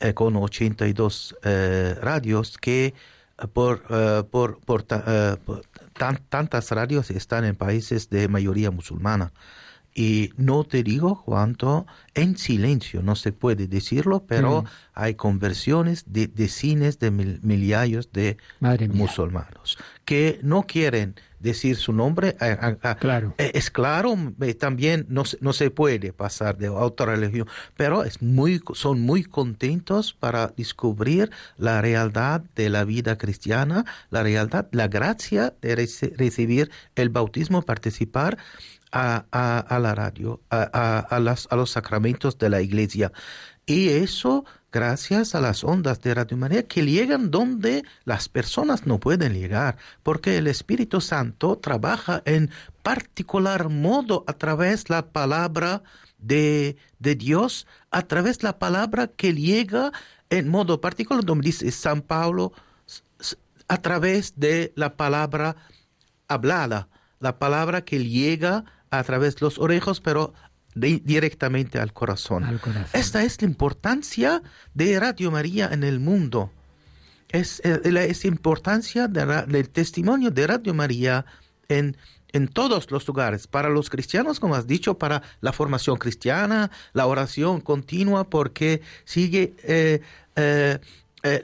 [0.00, 3.82] eh, con 82 eh, radios que eh, por,
[4.30, 4.82] por, por,
[6.28, 9.32] tantas radios están en países de mayoría musulmana.
[9.94, 14.66] Y no te digo cuánto, en silencio, no se puede decirlo, pero mm.
[14.94, 18.36] hay conversiones de decenas de mil, de
[18.92, 22.36] musulmanos que no quieren decir su nombre.
[22.98, 23.34] claro.
[23.38, 28.22] Eh, es claro, eh, también no, no se puede pasar de otra religión, pero es
[28.22, 34.88] muy, son muy contentos para descubrir la realidad de la vida cristiana, la realidad, la
[34.88, 35.74] gracia de
[36.16, 38.38] recibir el bautismo, participar
[38.92, 39.24] a,
[39.68, 40.62] a, la radio, a,
[40.98, 43.12] a, las, a los sacramentos de la iglesia.
[43.66, 48.98] Y eso gracias a las ondas de Radio María que llegan donde las personas no
[48.98, 52.50] pueden llegar, porque el Espíritu Santo trabaja en
[52.82, 55.82] particular modo a través de la palabra
[56.18, 59.92] de, de Dios, a través de la palabra que llega
[60.30, 62.52] en modo particular, donde dice San Pablo,
[63.68, 65.56] a través de la palabra
[66.26, 66.88] hablada,
[67.20, 70.32] la palabra que llega a través de los orejos, pero
[70.78, 72.60] directamente al corazón.
[72.92, 74.42] Esta es la importancia
[74.74, 76.50] de Radio María en el mundo.
[77.28, 81.26] Es eh, la importancia del testimonio de Radio María
[81.68, 81.96] en,
[82.32, 87.06] en todos los lugares, para los cristianos, como has dicho, para la formación cristiana, la
[87.06, 90.00] oración continua, porque sigue eh,
[90.36, 90.78] eh,
[91.24, 91.42] eh,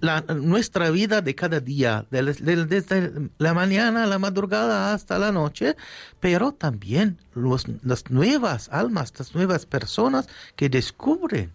[0.00, 5.74] la, nuestra vida de cada día, desde la mañana a la madrugada hasta la noche,
[6.20, 11.52] pero también las nuevas almas, las nuevas personas que descubren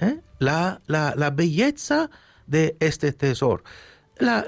[0.00, 0.20] ¿eh?
[0.38, 2.10] la, la, belleza
[2.46, 3.64] de este tesoro.
[4.18, 4.44] La,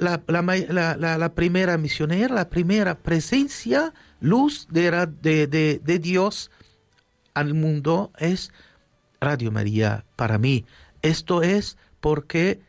[1.34, 4.90] primera misionera, la primera presencia, luz de,
[5.22, 5.46] de,
[5.82, 6.50] de Dios
[7.32, 8.52] al mundo es
[9.22, 10.66] Radio María para mí.
[11.02, 12.60] Esto es porque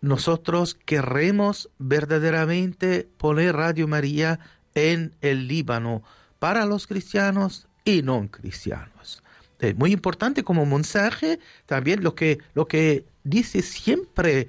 [0.00, 4.40] nosotros queremos verdaderamente poner Radio María
[4.74, 6.02] en el Líbano
[6.38, 9.22] para los cristianos y no cristianos.
[9.58, 14.48] Es muy importante como mensaje también lo que, lo que dice siempre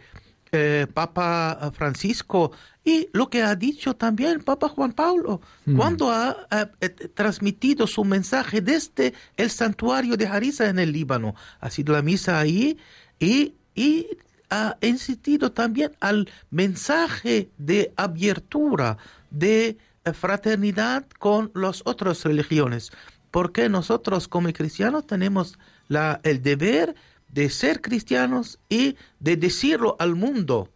[0.53, 2.51] eh, Papa Francisco
[2.83, 5.77] y lo que ha dicho también Papa Juan Pablo mm.
[5.77, 6.47] cuando ha,
[6.79, 11.35] eh, transmitido su mensaje desde el santuario de Harissa en el Líbano.
[11.59, 12.77] Ha sido la misa ahí
[13.19, 14.07] y y
[14.49, 18.97] ha insistido también al mensaje de abertura,
[19.29, 19.77] de
[20.13, 22.91] fraternidad con las otras religiones,
[23.29, 25.57] porque nosotros como cristianos tenemos
[25.87, 26.95] la, el deber
[27.29, 30.69] de ser cristianos y de decirlo al mundo,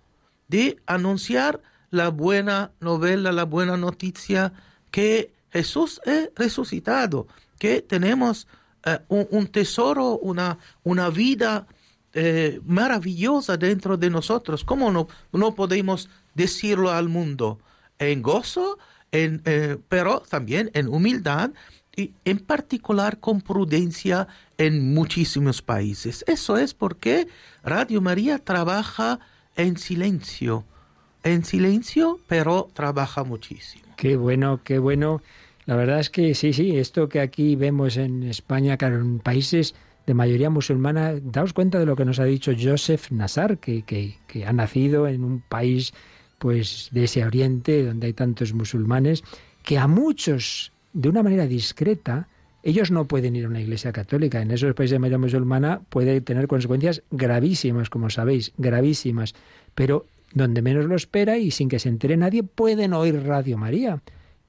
[0.48, 4.54] de anunciar la buena novela, la buena noticia
[4.92, 7.28] que Jesús es resucitado,
[7.60, 8.48] que tenemos
[8.86, 11.68] eh, un, tesoro, una, una vida
[12.16, 14.64] eh, maravillosa dentro de nosotros.
[14.64, 17.60] ¿Cómo no, no podemos decirlo al mundo?
[18.00, 18.78] En gozo,
[19.12, 21.52] en, eh, pero también en humildad,
[21.96, 26.24] y en particular con prudencia en muchísimos países.
[26.28, 27.28] Eso es porque
[27.64, 29.20] Radio María trabaja
[29.56, 30.64] en silencio,
[31.24, 33.86] en silencio, pero trabaja muchísimo.
[33.98, 35.22] Qué bueno, qué bueno.
[35.66, 39.76] La verdad es que sí, sí, esto que aquí vemos en España, claro, en países
[40.06, 44.18] de mayoría musulmana, daos cuenta de lo que nos ha dicho Joseph Nassar, que, que,
[44.28, 45.94] que ha nacido en un país
[46.38, 49.24] pues de ese oriente donde hay tantos musulmanes,
[49.64, 52.28] que a muchos de una manera discreta,
[52.64, 54.42] ellos no pueden ir a una iglesia católica.
[54.42, 59.36] En esos países de mayoría musulmana puede tener consecuencias gravísimas, como sabéis, gravísimas.
[59.76, 64.02] Pero donde menos lo espera y sin que se entere nadie, pueden oír Radio María.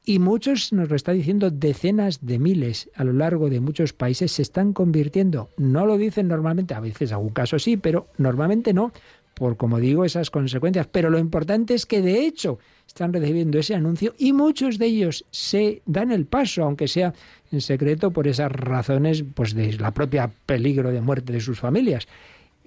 [0.08, 4.30] Y muchos, nos lo está diciendo, decenas de miles a lo largo de muchos países
[4.30, 5.50] se están convirtiendo.
[5.56, 8.92] No lo dicen normalmente, a veces algún caso sí, pero normalmente no,
[9.34, 10.86] por, como digo, esas consecuencias.
[10.86, 15.24] Pero lo importante es que de hecho están recibiendo ese anuncio y muchos de ellos
[15.32, 17.12] se dan el paso, aunque sea
[17.50, 22.06] en secreto, por esas razones pues de la propia peligro de muerte de sus familias.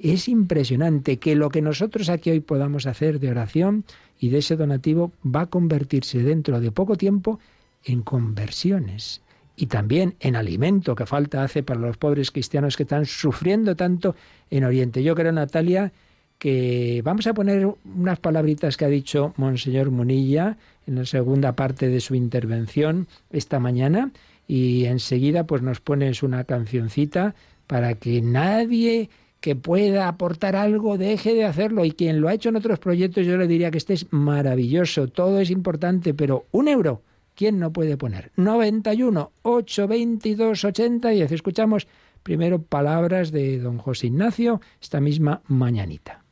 [0.01, 3.83] Es impresionante que lo que nosotros aquí hoy podamos hacer de oración
[4.17, 7.39] y de ese donativo va a convertirse dentro de poco tiempo
[7.83, 9.21] en conversiones
[9.57, 14.15] y también en alimento que falta hace para los pobres cristianos que están sufriendo tanto
[14.49, 15.03] en Oriente.
[15.03, 15.91] Yo creo, Natalia,
[16.37, 21.89] que vamos a poner unas palabritas que ha dicho Monseñor Munilla en la segunda parte
[21.89, 24.11] de su intervención esta mañana
[24.47, 27.35] y enseguida pues nos pones una cancioncita
[27.67, 29.09] para que nadie
[29.39, 33.25] que pueda aportar algo deje de hacerlo y quien lo ha hecho en otros proyectos
[33.25, 37.01] yo le diría que este es maravilloso, todo es importante, pero un euro,
[37.35, 38.31] ¿quién no puede poner?
[38.35, 41.31] 91 822 80 10.
[41.31, 41.87] Escuchamos
[42.23, 46.23] primero palabras de don José Ignacio esta misma mañanita.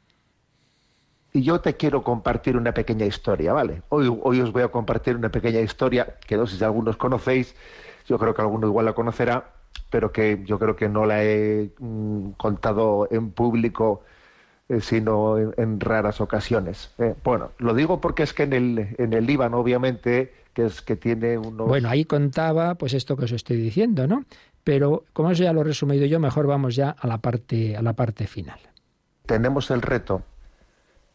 [1.33, 3.83] Y yo te quiero compartir una pequeña historia, ¿vale?
[3.89, 7.55] Hoy, hoy os voy a compartir una pequeña historia que no sé si algunos conocéis,
[8.07, 9.56] yo creo que alguno igual la conocerá,
[9.89, 14.01] pero que yo creo que no la he mm, contado en público,
[14.69, 16.91] eh, sino en, raras ocasiones.
[16.97, 17.15] ¿eh?
[17.23, 20.95] Bueno, lo digo porque es que en el, en el Líbano, obviamente, que es que
[20.95, 21.67] tiene unos...
[21.67, 24.25] Bueno, ahí contaba pues esto que os estoy diciendo, ¿no?
[24.63, 27.81] Pero como eso ya lo he resumido yo, mejor vamos ya a la parte, a
[27.81, 28.59] la parte final.
[29.25, 30.23] Tenemos el reto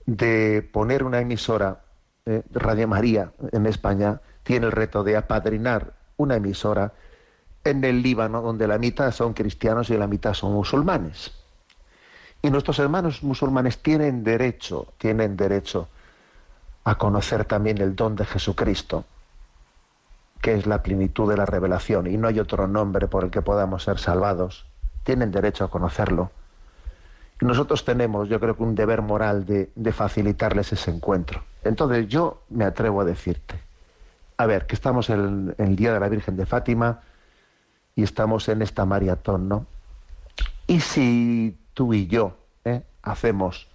[0.06, 1.82] de poner una emisora,
[2.24, 6.94] eh, Radio María en España, tiene el reto de apadrinar una emisora
[7.64, 11.32] en el Líbano, donde la mitad son cristianos y la mitad son musulmanes.
[12.42, 15.88] Y nuestros hermanos musulmanes tienen derecho, tienen derecho
[16.84, 19.04] a conocer también el don de Jesucristo,
[20.40, 23.42] que es la plenitud de la revelación, y no hay otro nombre por el que
[23.42, 24.66] podamos ser salvados.
[25.04, 26.32] Tienen derecho a conocerlo.
[27.40, 31.42] Nosotros tenemos, yo creo que un deber moral de, facilitarles ese encuentro.
[31.64, 33.60] Entonces yo me atrevo a decirte,
[34.36, 37.00] a ver, que estamos en, el Día de la Virgen de Fátima
[37.94, 39.66] y estamos en esta maratón, ¿no?
[40.66, 42.82] Y si tú y yo ¿eh?
[43.02, 43.68] hacemos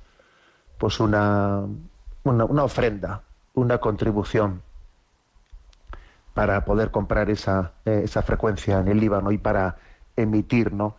[0.78, 1.64] pues una,
[2.24, 4.62] una, ofrenda, una contribución
[6.34, 9.78] para poder comprar esa, eh, esa frecuencia en el Líbano y para
[10.16, 10.96] emitir, ¿no?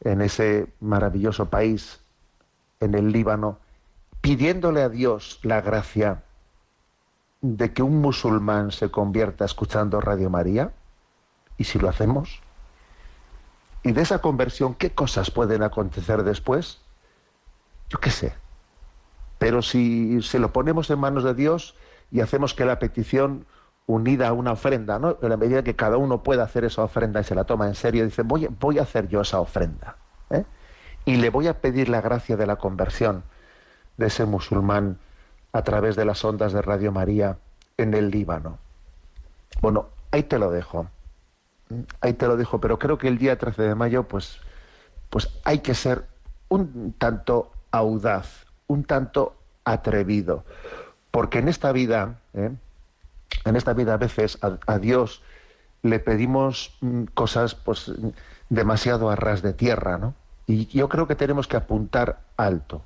[0.00, 2.00] en ese maravilloso país,
[2.80, 3.58] en el Líbano,
[4.20, 6.22] pidiéndole a Dios la gracia
[7.42, 10.72] de que un musulmán se convierta escuchando Radio María,
[11.60, 12.40] y si lo hacemos,
[13.82, 16.80] y de esa conversión, ¿qué cosas pueden acontecer después?
[17.90, 18.32] Yo qué sé.
[19.38, 21.76] Pero si se lo ponemos en manos de Dios
[22.10, 23.44] y hacemos que la petición
[23.84, 25.18] unida a una ofrenda, ¿no?
[25.20, 27.74] En la medida que cada uno pueda hacer esa ofrenda y se la toma en
[27.74, 29.96] serio, dice, voy, voy a hacer yo esa ofrenda.
[30.30, 30.46] ¿eh?
[31.04, 33.22] Y le voy a pedir la gracia de la conversión
[33.98, 34.98] de ese musulmán
[35.52, 37.36] a través de las ondas de Radio María
[37.76, 38.58] en el Líbano.
[39.60, 40.88] Bueno, ahí te lo dejo.
[42.00, 44.38] Ahí te lo dejo, pero creo que el día 13 de mayo, pues,
[45.08, 46.06] pues hay que ser
[46.48, 50.44] un tanto audaz, un tanto atrevido,
[51.10, 52.50] porque en esta vida, ¿eh?
[53.44, 55.22] en esta vida a veces a, Dios
[55.82, 57.92] le pedimos mm, cosas pues
[58.48, 60.14] demasiado a ras de tierra, ¿no?
[60.46, 62.82] Y yo creo que tenemos que apuntar alto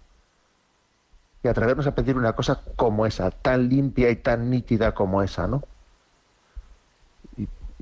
[1.42, 5.46] y atrevernos a pedir una cosa como esa, tan limpia y tan nítida como esa,
[5.46, 5.62] ¿no?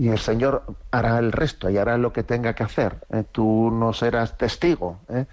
[0.02, 2.96] Y, el Señor hará el resto y hará lo que tenga que hacer.
[3.10, 3.22] ¿eh?
[3.30, 5.26] Tú no serás testigo, ¿eh?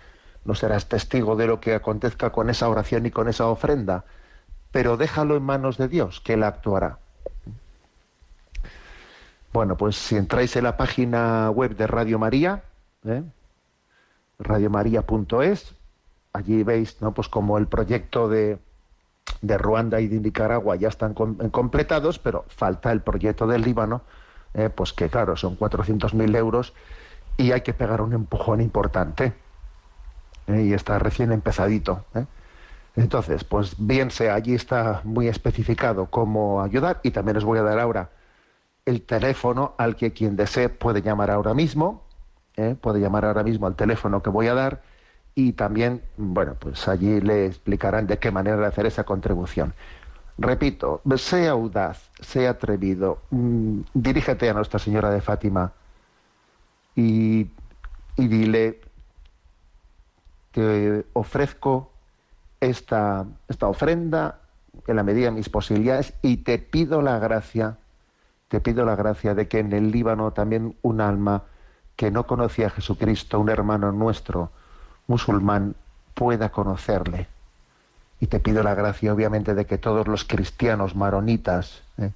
[0.45, 4.05] no serás testigo de lo que acontezca con esa oración y con esa ofrenda,
[4.71, 6.99] pero déjalo en manos de Dios, que Él actuará.
[9.51, 12.61] Bueno, pues si entráis en la página web de Radio María,
[13.05, 13.23] ¿eh?
[14.37, 15.73] radiomaria.es,
[16.31, 17.11] allí veis, ¿no?
[17.15, 18.59] Pues como el proyecto de,
[19.41, 24.03] de Ruanda y de Nicaragua ya están completados, pero falta el proyecto del Líbano,
[24.53, 26.73] eh, pues que claro, son 400.000 euros
[27.37, 29.33] y hay que pegar un empujón importante.
[30.47, 32.05] Eh, y está recién empezadito.
[32.15, 32.25] ¿eh?
[32.95, 37.63] Entonces, pues bien sea, allí está muy especificado cómo ayudar y también os voy a
[37.63, 38.09] dar ahora
[38.85, 42.03] el teléfono al que quien desee puede llamar ahora mismo,
[42.81, 44.81] puede llamar ahora mismo al teléfono que voy a dar
[45.35, 49.73] y también, bueno, pues allí le explicarán de qué manera hacer esa contribución.
[50.41, 55.73] Repito, sea audaz, sea atrevido, mm, dirígete a Nuestra Señora de Fátima
[56.95, 57.51] y,
[58.15, 58.79] y dile,
[60.51, 61.91] te ofrezco
[62.61, 64.39] esta, esta ofrenda
[64.87, 67.77] en la medida de mis posibilidades y te pido la gracia,
[68.47, 71.43] te pido la gracia de que en el Líbano también un alma
[71.97, 74.51] que no conocía a Jesucristo, un hermano nuestro,
[75.05, 75.75] musulmán,
[76.13, 77.27] pueda conocerle
[78.19, 82.11] y te pido la gracia, obviamente, de que todos los cristianos maronitas ¿eh?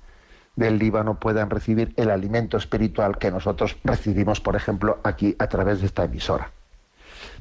[0.56, 5.80] del Líbano puedan recibir el alimento espiritual que nosotros recibimos, por ejemplo, aquí a través
[5.80, 6.51] de esta emisora.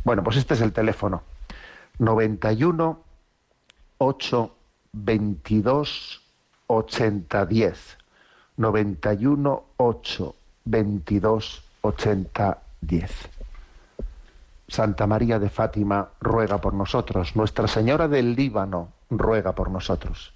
[0.05, 1.23] Bueno, pues este es el teléfono.
[1.99, 3.03] 91
[3.99, 4.57] 8
[4.93, 6.23] 22
[6.67, 7.99] 80 10.
[8.57, 10.35] 91 8
[10.65, 13.29] 22 80 10.
[14.73, 17.37] Santa María de Fátima ruega por nosotros.
[17.37, 20.33] Nuestra Señora del Líbano ruega por nosotros.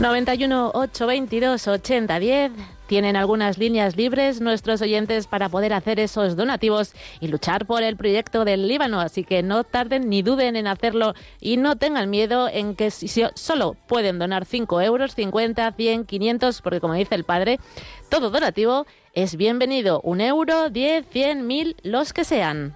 [0.00, 2.52] 91 822 8010
[2.86, 7.98] tienen algunas líneas libres nuestros oyentes para poder hacer esos donativos y luchar por el
[7.98, 8.98] proyecto del Líbano.
[8.98, 13.08] Así que no tarden ni duden en hacerlo y no tengan miedo en que si
[13.34, 17.60] solo pueden donar 5 euros, 50, 100, 500, porque como dice el padre,
[18.08, 20.00] todo donativo es bienvenido.
[20.00, 22.74] Un euro, 10, 100, mil, los que sean.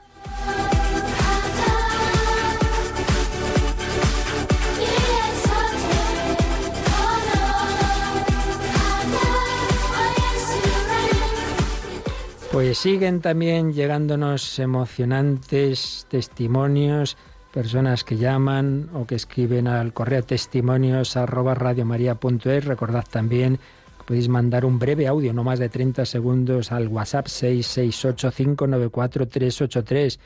[12.65, 17.19] Pues siguen también llegándonos emocionantes testimonios,
[17.53, 22.65] personas que llaman o que escriben al correo testimonios arroba radiomaria.es.
[22.65, 23.59] Recordad también
[23.99, 30.19] que podéis mandar un breve audio, no más de 30 segundos, al WhatsApp 668594383.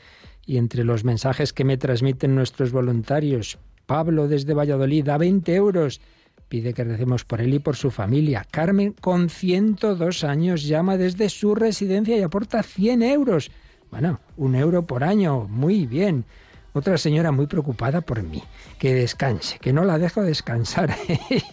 [0.45, 5.99] Y entre los mensajes que me transmiten nuestros voluntarios, Pablo desde Valladolid da 20 euros
[6.49, 8.45] Pide que recemos por él y por su familia.
[8.49, 13.51] Carmen, con 102 años, llama desde su residencia y aporta 100 euros.
[13.91, 16.25] Bueno, un euro por año, muy bien.
[16.73, 18.43] Otra señora muy preocupada por mí,
[18.77, 20.95] que descanse, que no la dejo descansar.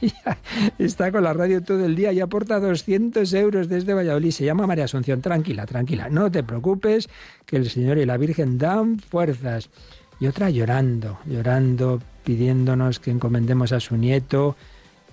[0.78, 4.30] está con la radio todo el día y aporta 200 euros desde Valladolid.
[4.30, 5.22] Se llama María Asunción.
[5.22, 7.08] Tranquila, tranquila, no te preocupes,
[7.46, 9.70] que el Señor y la Virgen dan fuerzas.
[10.20, 14.56] Y otra llorando, llorando, pidiéndonos que encomendemos a su nieto,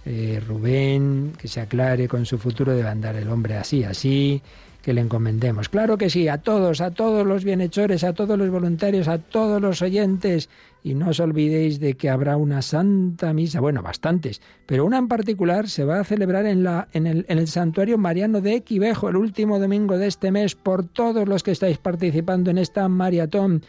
[0.06, 4.42] eh, Rubén, que se aclare con su futuro, debe andar el hombre así, así,
[4.82, 5.70] que le encomendemos.
[5.70, 9.62] Claro que sí, a todos, a todos los bienhechores, a todos los voluntarios, a todos
[9.62, 10.50] los oyentes.
[10.84, 15.08] Y no os olvidéis de que habrá una santa misa, bueno, bastantes, pero una en
[15.08, 19.08] particular se va a celebrar en, la, en, el, en el santuario mariano de Equivejo
[19.08, 23.64] el último domingo de este mes por todos los que estáis participando en esta maratón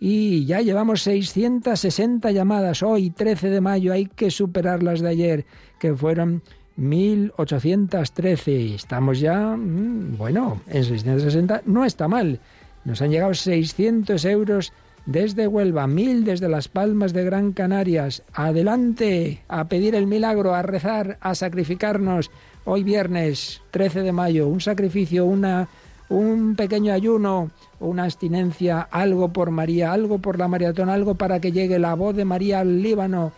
[0.00, 2.82] y ya llevamos 660 llamadas.
[2.82, 5.46] Hoy, 13 de mayo, hay que superar las de ayer,
[5.84, 6.40] que fueron
[6.76, 8.74] 1813.
[8.74, 12.40] Estamos ya, mm, bueno, en 660 no está mal.
[12.86, 14.72] Nos han llegado 600 euros
[15.04, 18.22] desde Huelva, 1000 desde Las Palmas de Gran Canarias.
[18.32, 22.30] Adelante a pedir el milagro, a rezar, a sacrificarnos.
[22.64, 25.68] Hoy viernes 13 de mayo, un sacrificio, una,
[26.08, 31.52] un pequeño ayuno, una abstinencia, algo por María, algo por la maratón, algo para que
[31.52, 33.32] llegue la voz de María al Líbano,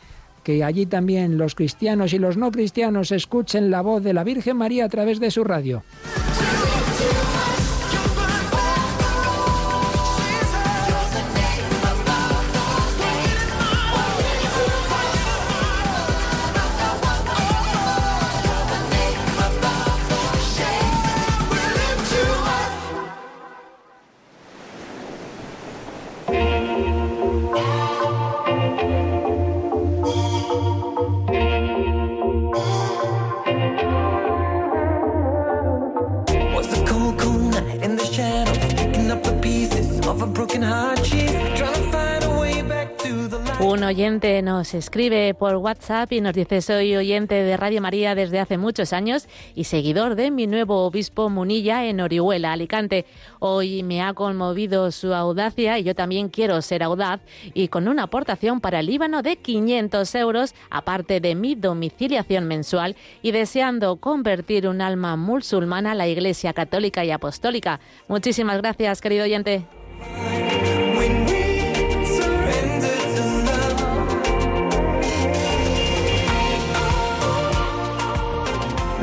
[0.47, 4.57] que allí también los cristianos y los no cristianos escuchen la voz de la Virgen
[4.57, 5.83] María a través de su radio.
[44.77, 49.29] Escribe por WhatsApp y nos dice soy oyente de Radio María desde hace muchos años
[49.55, 53.07] y seguidor de mi nuevo obispo Munilla en Orihuela, Alicante.
[53.39, 57.21] Hoy me ha conmovido su audacia y yo también quiero ser audaz
[57.55, 62.97] y con una aportación para el Líbano de 500 euros, aparte de mi domiciliación mensual
[63.23, 67.81] y deseando convertir un alma musulmana a la Iglesia Católica y Apostólica.
[68.09, 69.65] Muchísimas gracias, querido oyente.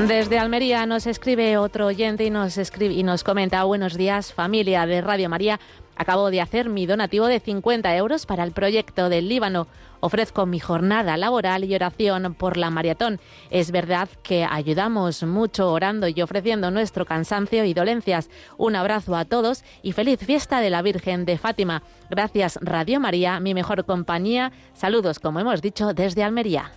[0.07, 4.85] Desde Almería nos escribe otro oyente y nos escribe y nos comenta buenos días familia
[4.85, 5.61] de Radio María.
[5.95, 9.67] Acabo de hacer mi donativo de 50 euros para el proyecto del Líbano.
[10.01, 13.21] Ofrezco mi jornada laboral y oración por la maratón.
[13.49, 18.29] Es verdad que ayudamos mucho orando y ofreciendo nuestro cansancio y dolencias.
[18.57, 21.81] Un abrazo a todos y feliz fiesta de la Virgen de Fátima.
[22.09, 24.51] Gracias Radio María, mi mejor compañía.
[24.73, 26.73] Saludos, como hemos dicho, desde Almería.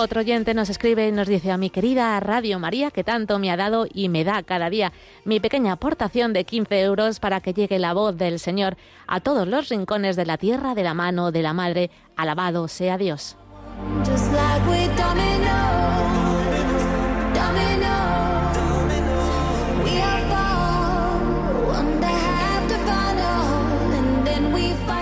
[0.00, 3.50] Otro oyente nos escribe y nos dice a mi querida Radio María que tanto me
[3.50, 4.92] ha dado y me da cada día
[5.24, 8.76] mi pequeña aportación de 15 euros para que llegue la voz del Señor
[9.08, 11.90] a todos los rincones de la tierra de la mano de la Madre.
[12.14, 13.36] Alabado sea Dios.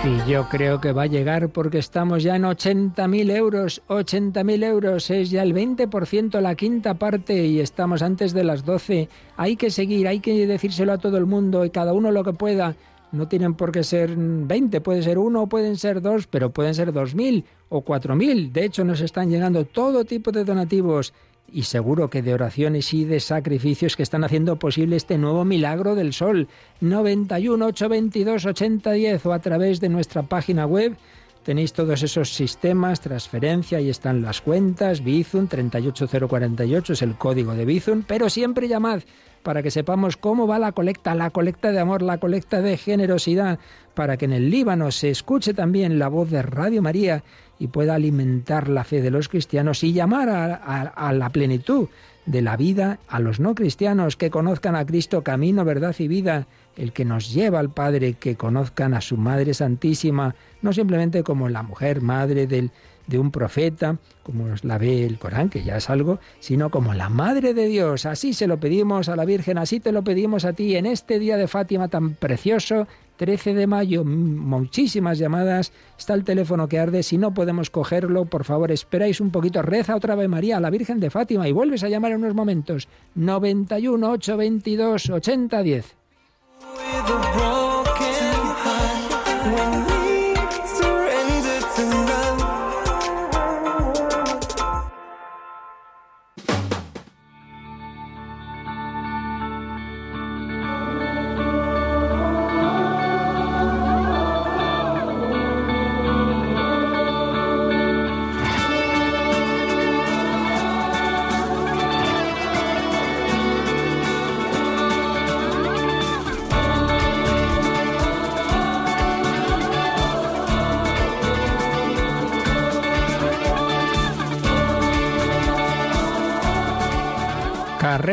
[0.07, 3.81] Y yo creo que va a llegar porque estamos ya en 80.000 euros.
[3.89, 9.09] 80.000 euros es ya el 20%, la quinta parte, y estamos antes de las 12.
[9.35, 12.31] Hay que seguir, hay que decírselo a todo el mundo y cada uno lo que
[12.31, 12.77] pueda.
[13.11, 16.93] No tienen por qué ser 20, puede ser uno pueden ser dos, pero pueden ser
[16.93, 18.53] 2.000 o 4.000.
[18.53, 21.13] De hecho, nos están llegando todo tipo de donativos
[21.51, 25.95] y seguro que de oraciones y de sacrificios que están haciendo posible este nuevo milagro
[25.95, 26.47] del sol.
[26.81, 30.95] 91 822 8010 o a través de nuestra página web
[31.43, 37.63] tenéis todos esos sistemas, transferencia, ahí están las cuentas, Bizum 38048 es el código de
[37.63, 38.99] Bizum, pero siempre llamad
[39.43, 43.59] para que sepamos cómo va la colecta, la colecta de amor, la colecta de generosidad,
[43.93, 47.23] para que en el Líbano se escuche también la voz de Radio María
[47.59, 51.87] y pueda alimentar la fe de los cristianos y llamar a, la plenitud
[52.25, 56.47] de la vida a los no cristianos que conozcan a Cristo camino, verdad y vida,
[56.75, 61.49] el que nos lleva al Padre, que conozcan a su Madre Santísima, no simplemente como
[61.49, 62.71] la mujer madre del,
[63.07, 67.09] de un profeta, como la ve el Corán, que ya es algo, sino como la
[67.09, 68.05] Madre de Dios.
[68.05, 71.17] Así se lo pedimos a la Virgen, así te lo pedimos a ti en este
[71.17, 72.87] día de Fátima tan precioso
[73.17, 78.45] 13 de mayo, muchísimas llamadas, está el teléfono que arde, si no podemos cogerlo, por
[78.45, 81.89] favor, esperáis un poquito, reza otra vez María, la Virgen de Fátima, y vuelves a
[81.89, 85.95] llamar en unos momentos, 91 822 8010.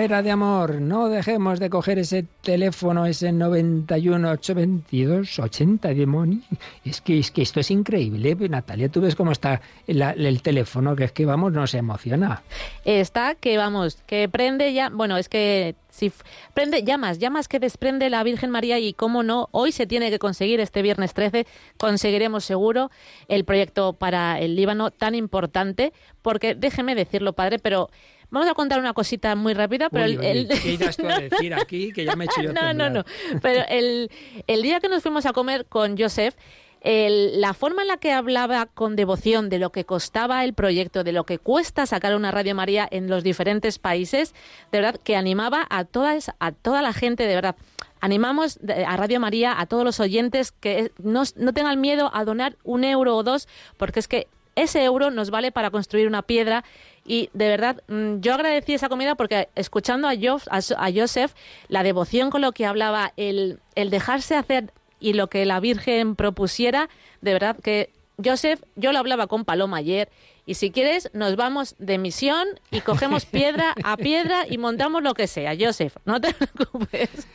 [0.05, 6.45] De amor, no dejemos de coger ese teléfono, ese 91 822 80 demonios.
[6.85, 11.05] Es que, es que esto es increíble, Natalia, tú ves cómo está el, teléfono, que
[11.05, 12.43] es que vamos, nos emociona.
[12.85, 16.13] Está que vamos, que prende ya, bueno, es que si
[16.53, 20.19] prende llamas, llamas que desprende la Virgen María y cómo no, hoy se tiene que
[20.19, 21.47] conseguir este viernes 13,
[21.79, 22.91] conseguiremos seguro
[23.29, 27.89] el proyecto para el Líbano tan importante, porque déjeme decirlo, padre, pero
[28.35, 30.76] Vamos a contar una cosita muy rápida, pero el, ¿qué
[31.09, 33.05] a decir aquí que ya me he hecho yo No, no, no.
[33.41, 34.11] Pero el,
[34.49, 36.35] el día que nos fuimos a comer con Joseph,
[36.80, 41.05] el, la forma en la que hablaba con devoción de lo que costaba el proyecto,
[41.05, 44.35] de lo que cuesta sacar una Radio María en los diferentes países,
[44.72, 47.55] de verdad que animaba a toda, a toda la gente, de verdad.
[48.01, 52.57] Animamos a Radio María, a todos los oyentes, que no, no tengan miedo a donar
[52.64, 54.26] un euro o dos, porque es que
[54.57, 56.65] ese euro nos vale para construir una piedra.
[57.07, 61.33] Y de verdad, mm, yo agradecí esa comida porque escuchando a, a, Joseph,
[61.69, 66.17] la devoción con lo que hablaba, el, el dejarse hacer y lo que la Virgen
[66.17, 66.89] propusiera,
[67.21, 67.91] de verdad que
[68.23, 70.09] Joseph, yo lo hablaba con Paloma ayer,
[70.47, 75.14] y si quieres nos vamos de misión y cogemos piedra a piedra y montamos lo
[75.14, 75.55] que sea.
[75.59, 77.26] Joseph, no te preocupes.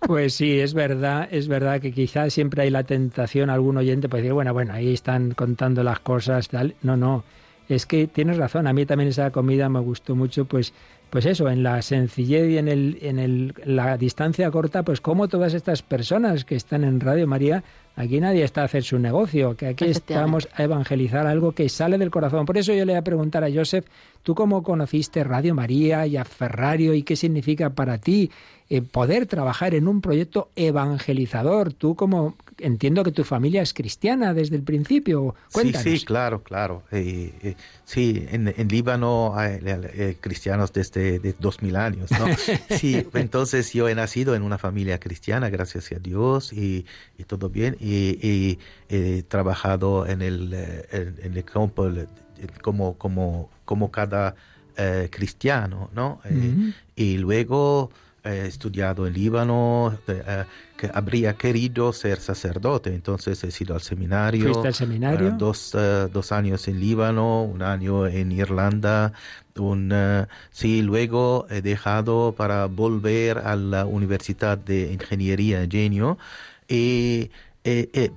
[0.00, 4.22] Pues sí, es verdad, es verdad que quizás siempre hay la tentación, algún oyente puede
[4.22, 6.74] decir, bueno, bueno, ahí están contando las cosas, tal.
[6.82, 7.24] No, no,
[7.68, 10.72] es que tienes razón, a mí también esa comida me gustó mucho, pues
[11.10, 15.28] pues eso, en la sencillez y en, el, en el, la distancia corta, pues como
[15.28, 17.64] todas estas personas que están en Radio María,
[17.98, 21.98] aquí nadie está a hacer su negocio, que aquí estamos a evangelizar algo que sale
[21.98, 22.46] del corazón.
[22.46, 23.86] Por eso yo le voy a preguntar a Joseph,
[24.22, 28.30] ¿tú cómo conociste Radio María y a Ferrario y qué significa para ti
[28.70, 31.72] eh, poder trabajar en un proyecto evangelizador?
[31.72, 35.34] Tú como entiendo que tu familia es cristiana desde el principio.
[35.52, 35.82] Cuéntanos.
[35.82, 36.82] Sí, sí, claro, claro.
[36.92, 37.54] Eh, eh,
[37.84, 42.26] sí, en, Líbano hay cristianos desde de dos mil años, ¿no?
[42.76, 46.84] sí, entonces yo he nacido en una familia cristiana, gracias a Dios, y,
[47.26, 50.54] todo bien, y, he trabajado en el,
[50.90, 51.90] en, el campo
[52.62, 54.34] como, como, como cada
[55.10, 56.20] cristiano, ¿no?
[56.94, 57.90] Y luego
[58.24, 60.44] he estudiado en Líbano, eh,
[60.78, 64.44] que habría querido ser sacerdote, entonces he ido al seminario.
[64.44, 65.28] ¿Fuiste al seminario?
[65.28, 69.12] Eh, dos, eh, dos, años en Líbano, un año en Irlanda,
[69.56, 69.92] un,
[70.50, 76.16] sí, luego he dejado para volver a la Universidad de Ingeniería Genio,
[76.68, 77.30] y,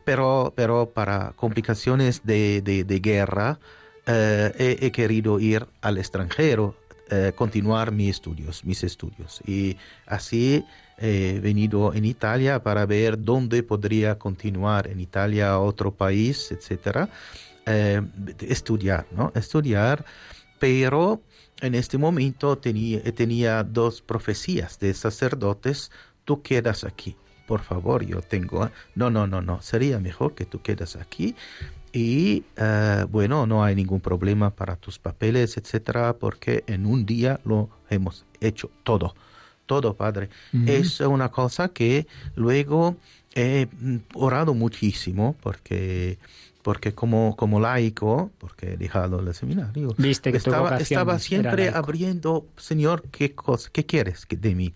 [0.05, 3.59] pero, pero para complicaciones de, de, guerra,
[4.05, 6.75] he, querido ir al extranjero
[7.11, 9.41] eh, continuar mis estudios, mis estudios.
[9.45, 10.63] Y así
[10.97, 17.09] he venido en Italia para ver dónde podría continuar en Italia, otro país, etcétera.
[17.65, 18.01] Eh,
[18.39, 19.31] estudiar, ¿no?
[19.35, 20.05] Estudiar,
[20.57, 21.21] pero
[21.59, 25.91] en este momento tenía, tenía dos profecías de sacerdotes,
[26.25, 30.61] tú quedas aquí, por favor, yo tengo, no, no, no, no, sería mejor que tú
[30.61, 31.35] quedas aquí
[31.93, 37.39] y eh, bueno, no hay ningún problema para tus papeles, etcétera, porque en un día
[37.43, 39.15] lo hemos hecho todo.
[39.65, 40.29] Todo, Padre.
[40.65, 42.97] Es una cosa que luego
[43.35, 43.67] he
[44.13, 46.17] orado muchísimo porque
[46.61, 52.45] porque como, como laico, porque he dejado el seminario, Viste que estaba, estaba siempre abriendo,
[52.57, 54.73] Señor, ¿qué, cosa, qué quieres de mí?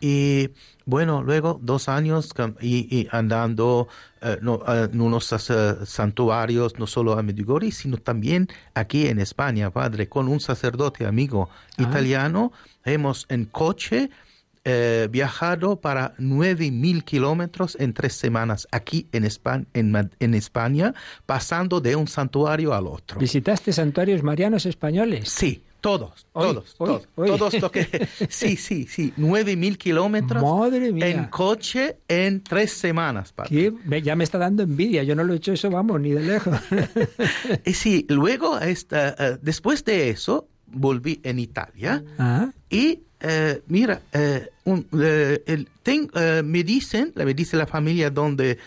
[0.00, 0.50] Y
[0.84, 3.88] bueno, luego dos años y, andando
[4.20, 5.34] eh, en unos
[5.84, 11.48] santuarios, no solo a Medjugorje, sino también aquí en España, Padre, con un sacerdote amigo
[11.50, 11.82] ah.
[11.82, 12.52] italiano,
[12.84, 14.10] hemos en coche,
[14.72, 20.94] eh, viajado para 9.000 kilómetros en tres semanas aquí en España, en, España,
[21.26, 23.18] pasando de un santuario al otro.
[23.18, 25.28] ¿Visitaste santuarios marianos españoles?
[25.28, 28.06] Sí, todos, todos, todos, todos lo que...
[28.28, 33.34] Sí, sí, sí, 9.000 kilómetros en coche en tres semanas.
[33.50, 36.56] Ya me está dando envidia, yo no lo he hecho eso, vamos, ni de lejos.
[37.64, 42.52] y sí, luego, esta, eh, después de eso, volví en Italia ah.
[42.68, 48.58] y eh, mira, eh, eh, me dicen, me dice la familia donde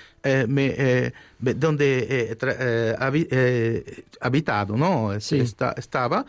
[0.48, 2.96] me, donde he
[4.22, 5.14] habitado, ¿no?
[5.14, 6.26] estaba,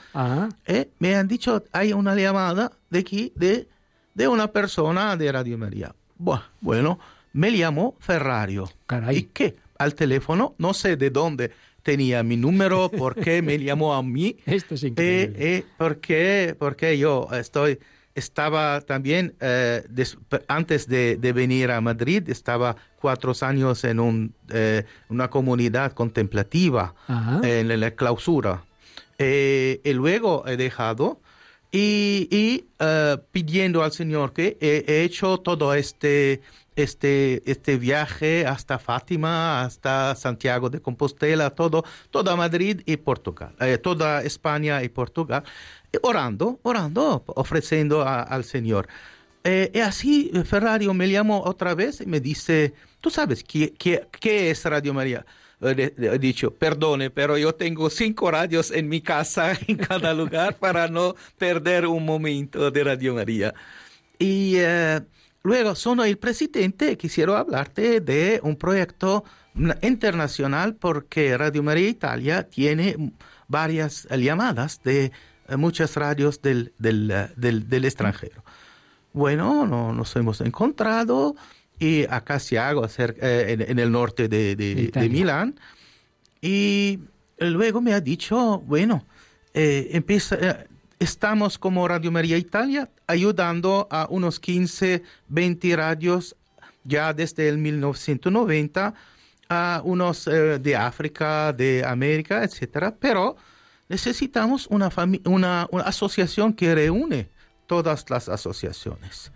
[0.99, 3.69] me han dicho, hay una llamada de aquí de,
[4.15, 5.95] de una persona de Radio María.
[6.61, 6.99] Bueno,
[7.35, 8.71] me llamo Ferrario.
[9.13, 9.57] ¿Y qué?
[9.77, 11.51] Al teléfono, no sé de dónde
[11.83, 14.37] tenía mi número, por qué me llamó a mí.
[14.47, 15.67] Esto es increíble.
[15.77, 17.79] porque, porque yo estoy
[18.15, 19.83] estaba también, eh,
[20.49, 26.95] antes de, venir a Madrid, estaba cuatro años en un, eh, una comunidad contemplativa,
[27.43, 28.65] en la clausura.
[29.19, 31.21] Eh, y luego he dejado
[31.71, 32.65] y,
[33.33, 36.41] pidiendo al Señor que he, hecho todo este,
[36.77, 44.23] este, este viaje hasta Fátima, hasta Santiago de Compostela, todo, toda Madrid y Portugal, toda
[44.23, 45.45] España y Portugal
[46.03, 48.89] orando, orando, ofreciendo al Señor.
[49.45, 54.51] Eh, y así Ferrario me llamó otra vez y me dice, ¿tú sabes qué, qué,
[54.51, 55.27] es Radio María?
[55.61, 60.89] He dicho, perdone, pero yo tengo cinco radios en mi casa, en cada lugar, para
[60.89, 63.55] no perder un momento de Radio María.
[64.19, 65.01] Y eh,
[65.45, 69.25] luego, soy el presidente, quisiera hablarte de un proyecto
[69.83, 73.13] internacional porque Radio María Italia tiene
[73.47, 75.13] varias llamadas de
[75.49, 78.43] eh, muchas radios del, del, eh, del, del extranjero.
[79.13, 81.37] Bueno, no, nos hemos encontrado
[81.79, 85.59] y acá se hago eh, en, en, el norte de, de, de, Milán.
[86.41, 87.01] Y
[87.39, 89.07] luego me ha dicho, bueno,
[89.55, 90.67] eh, empieza, eh,
[90.99, 96.37] estamos como Radio María Italia ayudando a unos 15, 20 radios
[96.85, 98.95] ya desde el 1990
[99.49, 103.37] a unos eh, de África, de América, etcétera, pero
[103.89, 104.91] necesitamos una,
[105.25, 107.29] una, una, asociación que reúne
[107.67, 109.33] todas las asociaciones.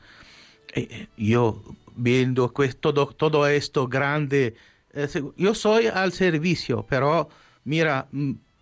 [1.17, 1.63] yo
[1.95, 4.55] viendo todo, todo esto grande,
[5.37, 7.29] yo soy al servicio, pero
[7.65, 8.09] mira,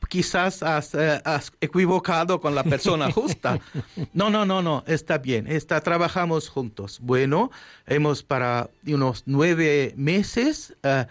[0.09, 0.63] quizás
[0.95, 3.59] eh, has, equivocado con la persona justa.
[4.13, 6.99] No, no, no, no, está bien, está, trabajamos juntos.
[7.01, 7.51] Bueno,
[7.87, 11.07] hemos para unos nueve meses eh,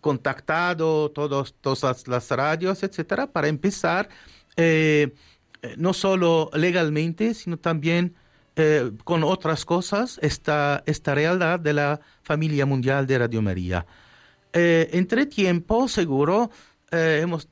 [0.00, 4.08] contactado todos, todas las radios, etcétera, para empezar
[4.56, 5.12] eh,
[5.76, 8.14] no solo legalmente, sino también
[9.04, 13.86] con otras cosas, esta, esta realidad de la familia mundial de Radio María.
[14.52, 16.50] entre tiempo, seguro,
[16.90, 17.48] hemos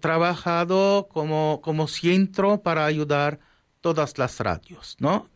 [0.00, 3.40] trabajado como, como centro para ayudar
[3.80, 5.28] todas las radios, ¿no?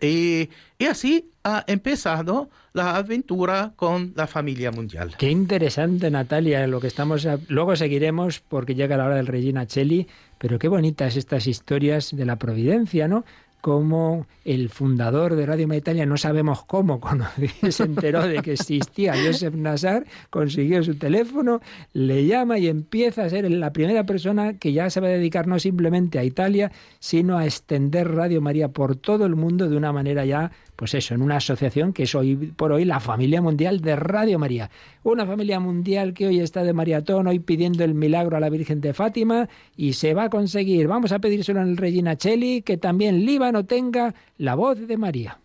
[0.00, 5.14] y, y, así ha empezado la aventura con la familia mundial.
[5.18, 7.26] Qué interesante, Natalia, lo que estamos.
[7.48, 10.06] Luego seguiremos porque llega la hora del Regina Cheli,
[10.38, 13.24] pero qué bonitas estas historias de la providencia, ¿no?
[13.62, 17.26] Como el fundador de Radio Italia, no sabemos cómo, cuando
[17.70, 21.60] se enteró de que existía Joseph Nassar, consiguió su teléfono,
[21.92, 25.46] le llama y empieza a ser la primera persona que ya se va a dedicar
[25.46, 29.92] no simplemente a Italia, sino a extender Radio María por todo el mundo de una
[29.92, 33.80] manera ya pues eso, en una asociación que es hoy por hoy la familia mundial
[33.80, 34.70] de Radio María.
[35.02, 38.80] Una familia mundial que hoy está de maratón, hoy pidiendo el milagro a la Virgen
[38.80, 40.88] de Fátima y se va a conseguir.
[40.88, 45.41] Vamos a pedírselo el Regina Cheli, que también Líbano tenga la voz de María.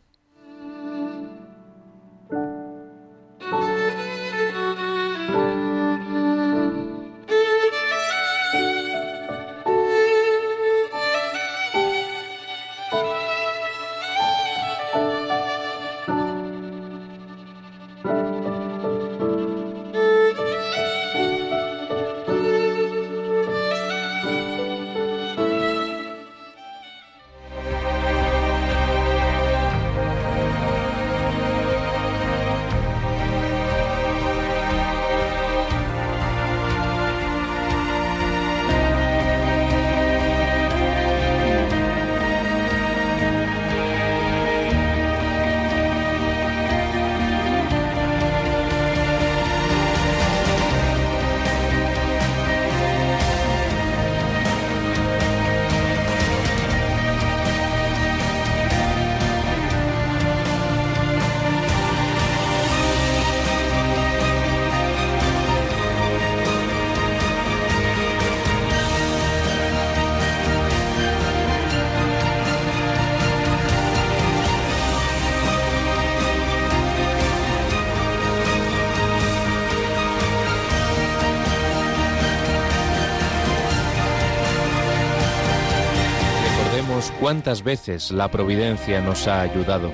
[87.27, 89.91] Cuántas veces la providencia nos ha ayudado.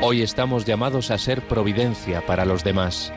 [0.00, 3.12] Hoy estamos llamados a ser providencia para los demás.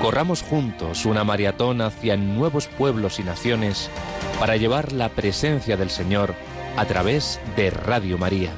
[0.00, 3.90] Corramos juntos una maratón hacia nuevos pueblos y naciones
[4.38, 6.36] para llevar la presencia del Señor
[6.76, 8.52] a través de Radio María.